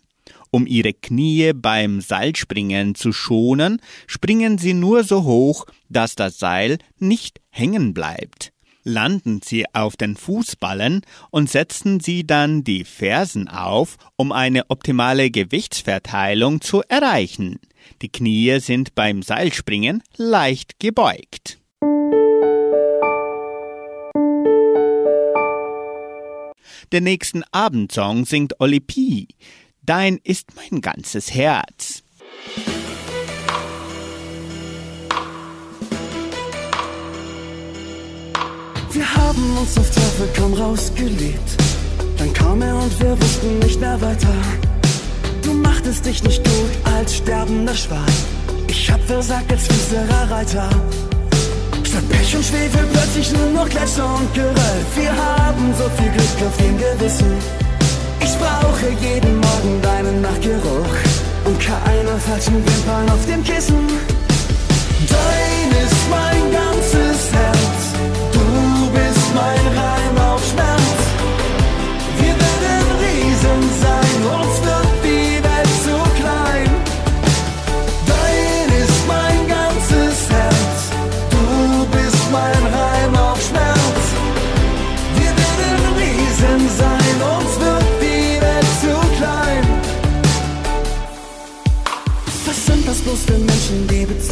Um 0.50 0.66
Ihre 0.66 0.92
Knie 0.92 1.52
beim 1.54 2.00
Seilspringen 2.00 2.96
zu 2.96 3.12
schonen, 3.12 3.80
springen 4.08 4.58
Sie 4.58 4.74
nur 4.74 5.04
so 5.04 5.22
hoch, 5.22 5.66
dass 5.88 6.16
das 6.16 6.40
Seil 6.40 6.78
nicht 6.98 7.40
hängen 7.48 7.94
bleibt. 7.94 8.52
Landen 8.82 9.40
Sie 9.44 9.66
auf 9.72 9.96
den 9.96 10.16
Fußballen 10.16 11.02
und 11.30 11.48
setzen 11.48 12.00
Sie 12.00 12.26
dann 12.26 12.64
die 12.64 12.84
Fersen 12.84 13.46
auf, 13.46 13.98
um 14.16 14.32
eine 14.32 14.68
optimale 14.68 15.30
Gewichtsverteilung 15.30 16.60
zu 16.60 16.82
erreichen. 16.88 17.60
Die 18.02 18.10
Knie 18.10 18.60
sind 18.60 18.94
beim 18.94 19.22
Seilspringen 19.22 20.02
leicht 20.16 20.78
gebeugt. 20.78 21.58
Den 26.92 27.04
nächsten 27.04 27.44
Abendsong 27.52 28.24
singt 28.24 28.58
Oli 28.58 28.80
P. 28.80 29.28
Dein 29.82 30.18
ist 30.24 30.56
mein 30.56 30.80
ganzes 30.80 31.34
Herz. 31.34 32.02
Wir 38.92 39.14
haben 39.14 39.56
uns 39.58 39.78
auf 39.78 39.94
Teufel 39.94 40.28
komm 40.36 40.54
raus 40.54 40.90
geliebt. 40.96 41.56
Dann 42.16 42.32
kam 42.32 42.62
er 42.62 42.76
und 42.76 43.00
wir 43.00 43.20
wussten 43.20 43.58
nicht 43.58 43.78
mehr 43.78 44.00
weiter. 44.00 44.34
Du 45.80 45.86
machtest 45.86 46.04
dich 46.04 46.22
nicht 46.22 46.44
gut 46.44 46.94
als 46.94 47.16
sterbender 47.16 47.74
Schwan. 47.74 48.04
Ich 48.68 48.90
hab 48.90 49.00
versagt 49.06 49.50
als 49.50 49.66
fieserer 49.66 50.30
Reiter. 50.30 50.68
Statt 51.82 52.06
Pech 52.10 52.36
und 52.36 52.44
Schwefel 52.44 52.84
plötzlich 52.92 53.32
nur 53.32 53.46
noch 53.46 53.66
Gletscher 53.66 54.04
und 54.04 54.34
Geröll. 54.34 54.82
Wir 54.94 55.10
haben 55.10 55.72
so 55.78 55.88
viel 55.96 56.10
Glück 56.10 56.48
auf 56.48 56.56
dem 56.58 56.76
Gewissen. 56.76 57.32
Ich 58.20 58.36
brauche 58.36 58.90
jeden 59.00 59.40
Morgen 59.40 59.80
deinen 59.80 60.20
Nachtgeruch 60.20 60.94
und 61.46 61.58
keine 61.58 62.18
falschen 62.28 62.56
Wimpern 62.56 63.10
auf 63.10 63.24
dem 63.24 63.42
Kissen. 63.42 63.88
Dein 65.08 65.70
ist 65.82 66.10
mein 66.10 66.42
ganzes 66.52 67.32
Herz. 67.32 67.80
Du 68.32 68.90
bist 68.92 69.34
mein 69.34 69.78
Reim 69.78 69.89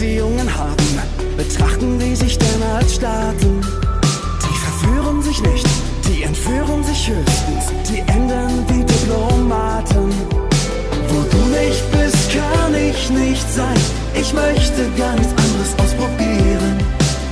Beziehungen 0.08 0.56
haben? 0.56 0.76
Betrachten 1.36 1.98
die 1.98 2.16
sich 2.16 2.38
denn 2.38 2.62
als 2.76 2.94
Staaten? 2.94 3.60
Die 4.42 4.56
verführen 4.56 5.22
sich 5.22 5.42
nicht, 5.42 5.66
die 6.08 6.22
entführen 6.22 6.82
sich 6.82 7.10
höchstens, 7.10 7.64
die 7.90 7.98
enden 8.10 8.64
wie 8.68 8.84
Diplomaten. 8.84 10.10
Wo 11.08 11.20
du 11.30 11.42
nicht 11.60 11.84
bist, 11.92 12.30
kann 12.32 12.74
ich 12.74 13.10
nicht 13.10 13.52
sein. 13.52 13.80
Ich 14.14 14.32
möchte 14.32 14.88
gar 14.96 15.14
nichts 15.14 15.34
anderes 15.44 15.72
ausprobieren. 15.76 16.78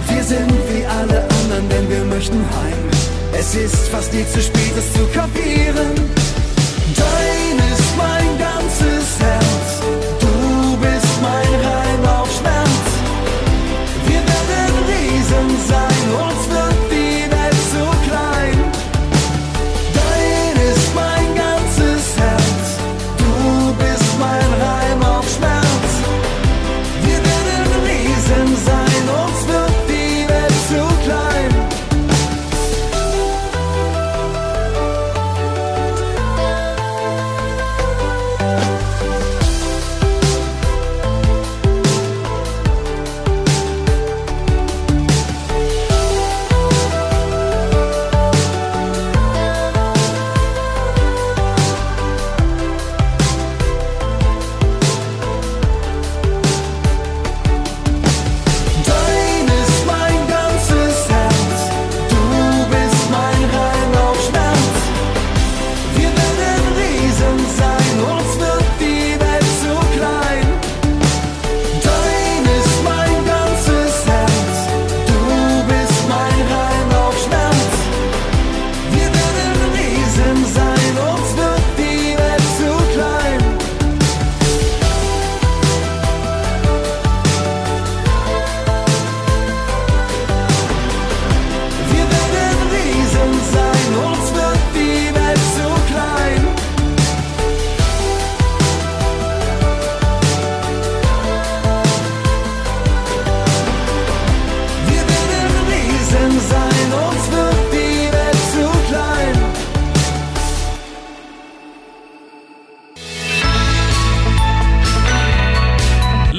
Wir 0.08 0.22
sind 0.22 0.52
wie 0.70 0.84
alle 0.84 1.22
anderen, 1.22 1.68
denn 1.70 1.88
wir 1.88 2.04
möchten 2.04 2.36
heim. 2.36 2.78
Es 3.32 3.54
ist 3.54 3.88
fast 3.88 4.12
nie 4.12 4.26
zu 4.26 4.40
spät, 4.42 4.74
es 4.76 4.92
zu 4.92 5.06
kapieren. 5.14 6.15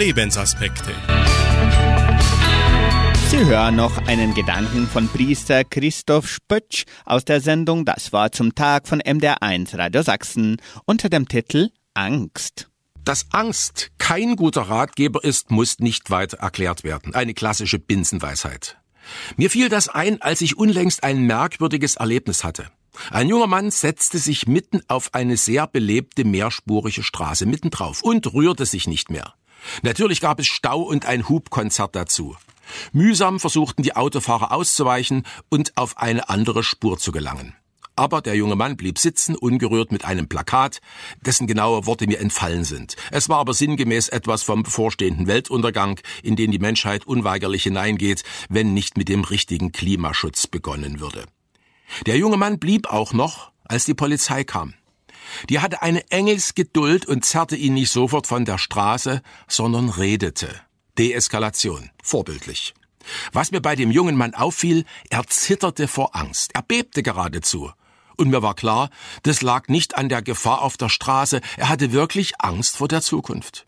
Lebensaspekte. 0.08 0.92
Sie 3.30 3.44
hören 3.44 3.76
noch 3.76 3.98
einen 4.08 4.34
Gedanken 4.34 4.88
von 4.88 5.10
Priester 5.10 5.66
Christoph 5.66 6.30
Spötsch 6.30 6.86
aus 7.04 7.26
der 7.26 7.42
Sendung 7.42 7.84
Das 7.84 8.14
war 8.14 8.32
zum 8.32 8.56
Tag 8.56 8.88
von 8.88 9.02
MDR1 9.02 9.78
Radio 9.78 10.04
Sachsen 10.04 10.62
unter 10.86 11.10
dem 11.10 11.28
Titel 11.28 11.72
Angst. 11.94 12.70
Dass 13.04 13.26
Angst 13.32 13.92
kein 13.98 14.38
guter 14.38 14.62
Ratgeber 14.62 15.26
ist, 15.26 15.52
muss 15.52 15.80
nicht 15.80 16.10
weiter 16.10 16.38
erklärt 16.38 16.86
werden. 16.86 17.14
Eine 17.14 17.34
klassische 17.34 17.78
Binsenweisheit. 17.78 18.78
Mir 19.36 19.50
fiel 19.50 19.68
das 19.68 19.90
ein, 19.90 20.22
als 20.22 20.40
ich 20.40 20.58
unlängst 20.58 21.04
ein 21.04 21.24
merkwürdiges 21.24 21.98
Erlebnis 21.98 22.46
hatte. 22.46 22.68
Ein 23.12 23.28
junger 23.28 23.48
Mann 23.48 23.72
setzte 23.72 24.20
sich 24.20 24.48
mitten 24.48 24.80
auf 24.88 25.14
eine 25.14 25.36
sehr 25.36 25.68
belebte 25.68 26.24
mehrspurige 26.24 27.04
Straße 27.04 27.46
mitten 27.46 27.72
drauf 27.72 28.04
und 28.04 28.34
rührte 28.34 28.66
sich 28.66 28.88
nicht 28.88 29.12
mehr. 29.12 29.34
Natürlich 29.82 30.22
gab 30.22 30.40
es 30.40 30.48
Stau 30.48 30.82
und 30.82 31.06
ein 31.06 31.28
Hubkonzert 31.30 31.96
dazu. 31.96 32.36
Mühsam 32.92 33.40
versuchten 33.40 33.84
die 33.84 33.96
Autofahrer 33.96 34.52
auszuweichen 34.52 35.26
und 35.50 35.78
auf 35.78 35.98
eine 35.98 36.30
andere 36.30 36.64
Spur 36.64 36.98
zu 36.98 37.12
gelangen. 37.12 37.56
Aber 37.96 38.22
der 38.22 38.36
junge 38.36 38.56
Mann 38.56 38.78
blieb 38.78 39.00
sitzen, 39.00 39.36
ungerührt 39.36 39.92
mit 39.92 40.06
einem 40.06 40.30
Plakat, 40.30 40.82
dessen 41.26 41.48
genaue 41.48 41.88
Worte 41.88 42.06
mir 42.06 42.20
entfallen 42.20 42.64
sind. 42.64 42.96
Es 43.10 43.28
war 43.28 43.40
aber 43.40 43.56
sinngemäß 43.56 44.10
etwas 44.10 44.44
vom 44.44 44.62
bevorstehenden 44.62 45.26
Weltuntergang, 45.26 46.00
in 46.22 46.36
den 46.36 46.52
die 46.52 46.60
Menschheit 46.60 47.08
unweigerlich 47.08 47.64
hineingeht, 47.64 48.24
wenn 48.50 48.76
nicht 48.76 48.98
mit 48.98 49.10
dem 49.10 49.24
richtigen 49.24 49.72
Klimaschutz 49.72 50.46
begonnen 50.46 51.00
würde. 51.00 51.26
Der 52.06 52.18
junge 52.18 52.38
Mann 52.38 52.60
blieb 52.60 52.88
auch 52.88 53.14
noch, 53.14 53.52
als 53.66 53.86
die 53.86 53.96
Polizei 53.96 54.44
kam. 54.44 54.76
Die 55.50 55.60
hatte 55.60 55.82
eine 55.82 56.10
Engelsgeduld 56.12 57.06
und 57.06 57.26
zerrte 57.26 57.56
ihn 57.56 57.74
nicht 57.74 57.92
sofort 57.92 58.28
von 58.28 58.46
der 58.46 58.58
Straße, 58.58 59.22
sondern 59.48 59.90
redete. 59.90 60.50
Deeskalation. 60.98 61.92
Vorbildlich. 62.04 62.74
Was 63.32 63.52
mir 63.52 63.62
bei 63.62 63.76
dem 63.76 63.92
jungen 63.92 64.16
Mann 64.16 64.34
auffiel, 64.34 64.86
er 65.10 65.28
zitterte 65.28 65.88
vor 65.88 66.16
Angst. 66.16 66.52
Er 66.54 66.62
bebte 66.62 67.04
geradezu. 67.04 67.72
Und 68.18 68.30
mir 68.30 68.42
war 68.42 68.56
klar, 68.56 68.90
das 69.24 69.42
lag 69.42 69.68
nicht 69.68 69.96
an 69.96 70.10
der 70.10 70.22
Gefahr 70.22 70.62
auf 70.62 70.76
der 70.76 70.90
Straße, 70.90 71.40
er 71.56 71.70
hatte 71.70 71.92
wirklich 71.92 72.42
Angst 72.42 72.78
vor 72.78 72.88
der 72.88 73.02
Zukunft. 73.02 73.68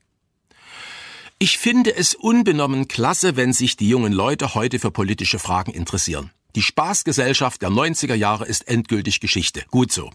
Ich 1.37 1.57
finde 1.57 1.95
es 1.95 2.15
unbenommen 2.15 2.87
klasse, 2.87 3.37
wenn 3.37 3.53
sich 3.53 3.77
die 3.77 3.87
jungen 3.87 4.11
Leute 4.11 4.55
heute 4.55 4.79
für 4.79 4.91
politische 4.91 5.39
Fragen 5.39 5.71
interessieren. 5.71 6.31
Die 6.55 6.63
Spaßgesellschaft 6.63 7.61
der 7.61 7.69
90er 7.69 8.15
Jahre 8.15 8.45
ist 8.45 8.67
endgültig 8.67 9.19
Geschichte. 9.19 9.63
Gut 9.69 9.91
so. 9.91 10.09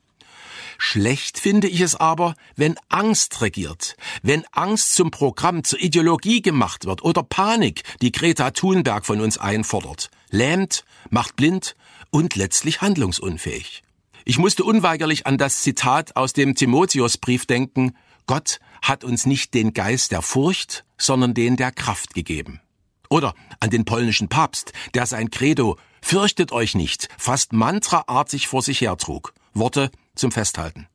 Schlecht 0.78 1.38
finde 1.38 1.68
ich 1.68 1.80
es 1.80 1.94
aber, 1.96 2.34
wenn 2.56 2.76
Angst 2.88 3.40
regiert, 3.40 3.96
wenn 4.22 4.44
Angst 4.52 4.94
zum 4.94 5.10
Programm, 5.10 5.64
zur 5.64 5.80
Ideologie 5.80 6.42
gemacht 6.42 6.84
wird 6.84 7.02
oder 7.02 7.22
Panik, 7.22 7.82
die 8.02 8.12
Greta 8.12 8.50
Thunberg 8.50 9.06
von 9.06 9.20
uns 9.20 9.38
einfordert, 9.38 10.10
lähmt, 10.30 10.84
macht 11.10 11.36
blind 11.36 11.76
und 12.10 12.36
letztlich 12.36 12.80
handlungsunfähig. 12.80 13.82
Ich 14.24 14.38
musste 14.38 14.64
unweigerlich 14.64 15.26
an 15.26 15.38
das 15.38 15.62
Zitat 15.62 16.16
aus 16.16 16.32
dem 16.32 16.54
Timotheusbrief 16.54 17.46
denken, 17.46 17.96
Gott 18.26 18.60
hat 18.82 19.04
uns 19.04 19.26
nicht 19.26 19.54
den 19.54 19.74
Geist 19.74 20.12
der 20.12 20.22
Furcht, 20.22 20.84
sondern 20.96 21.34
den 21.34 21.56
der 21.56 21.72
Kraft 21.72 22.14
gegeben. 22.14 22.60
Oder 23.10 23.34
an 23.60 23.70
den 23.70 23.84
polnischen 23.84 24.28
Papst, 24.28 24.72
der 24.94 25.06
sein 25.06 25.30
Credo 25.30 25.76
Fürchtet 26.04 26.52
euch 26.52 26.74
nicht 26.74 27.08
fast 27.16 27.54
mantraartig 27.54 28.46
vor 28.46 28.60
sich 28.60 28.82
hertrug. 28.82 29.32
Worte 29.54 29.90
zum 30.14 30.32
Festhalten. 30.32 30.86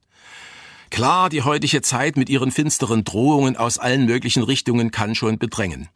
Klar, 0.89 1.30
die 1.30 1.43
heutige 1.43 1.82
Zeit 1.82 2.17
mit 2.17 2.30
ihren 2.30 2.51
finsteren 2.51 3.03
Drohungen 3.03 3.55
aus 3.57 3.78
allen 3.78 4.05
möglichen 4.05 4.43
Richtungen 4.43 4.91
kann 4.91 5.15
schon 5.15 5.38
bedrängen. 5.38 5.89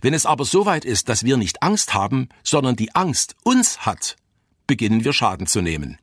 Wenn 0.00 0.14
es 0.14 0.26
aber 0.26 0.44
so 0.44 0.64
weit 0.64 0.84
ist, 0.84 1.08
dass 1.08 1.24
wir 1.24 1.36
nicht 1.36 1.62
Angst 1.62 1.92
haben, 1.92 2.28
sondern 2.42 2.76
die 2.76 2.94
Angst 2.94 3.36
uns 3.42 3.80
hat, 3.80 4.16
beginnen 4.66 5.04
wir 5.04 5.12
Schaden 5.12 5.46
zu 5.46 5.60
nehmen. 5.60 5.98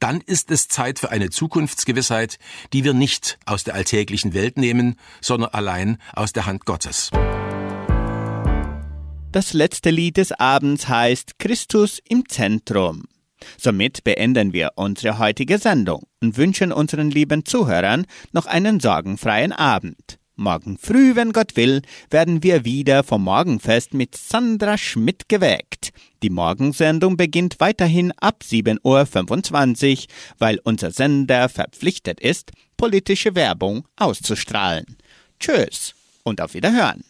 Dann 0.00 0.20
ist 0.20 0.50
es 0.50 0.68
Zeit 0.68 0.98
für 0.98 1.10
eine 1.10 1.30
Zukunftsgewissheit, 1.30 2.38
die 2.72 2.84
wir 2.84 2.94
nicht 2.94 3.38
aus 3.46 3.64
der 3.64 3.74
alltäglichen 3.74 4.34
Welt 4.34 4.58
nehmen, 4.58 4.96
sondern 5.20 5.50
allein 5.50 5.98
aus 6.12 6.32
der 6.32 6.46
Hand 6.46 6.66
Gottes. 6.66 7.10
Das 9.32 9.54
letzte 9.54 9.90
Lied 9.90 10.18
des 10.18 10.32
Abends 10.32 10.88
heißt 10.88 11.38
Christus 11.38 12.00
im 12.06 12.28
Zentrum. 12.28 13.04
Somit 13.58 14.04
beenden 14.04 14.52
wir 14.52 14.72
unsere 14.76 15.18
heutige 15.18 15.58
Sendung 15.58 16.02
und 16.20 16.36
wünschen 16.36 16.72
unseren 16.72 17.10
lieben 17.10 17.44
Zuhörern 17.44 18.06
noch 18.32 18.46
einen 18.46 18.80
sorgenfreien 18.80 19.52
Abend. 19.52 20.18
Morgen 20.34 20.78
früh, 20.78 21.14
wenn 21.14 21.32
Gott 21.32 21.56
will, 21.56 21.82
werden 22.10 22.42
wir 22.42 22.64
wieder 22.64 23.04
vom 23.04 23.24
Morgenfest 23.24 23.92
mit 23.92 24.16
Sandra 24.16 24.78
Schmidt 24.78 25.28
geweckt. 25.28 25.90
Die 26.22 26.30
Morgensendung 26.30 27.16
beginnt 27.16 27.56
weiterhin 27.58 28.12
ab 28.12 28.42
7.25 28.42 29.90
Uhr, 29.92 30.06
weil 30.38 30.58
unser 30.64 30.90
Sender 30.90 31.48
verpflichtet 31.48 32.18
ist, 32.20 32.52
politische 32.76 33.34
Werbung 33.34 33.86
auszustrahlen. 33.96 34.96
Tschüss 35.38 35.94
und 36.24 36.40
auf 36.40 36.54
Wiederhören. 36.54 37.04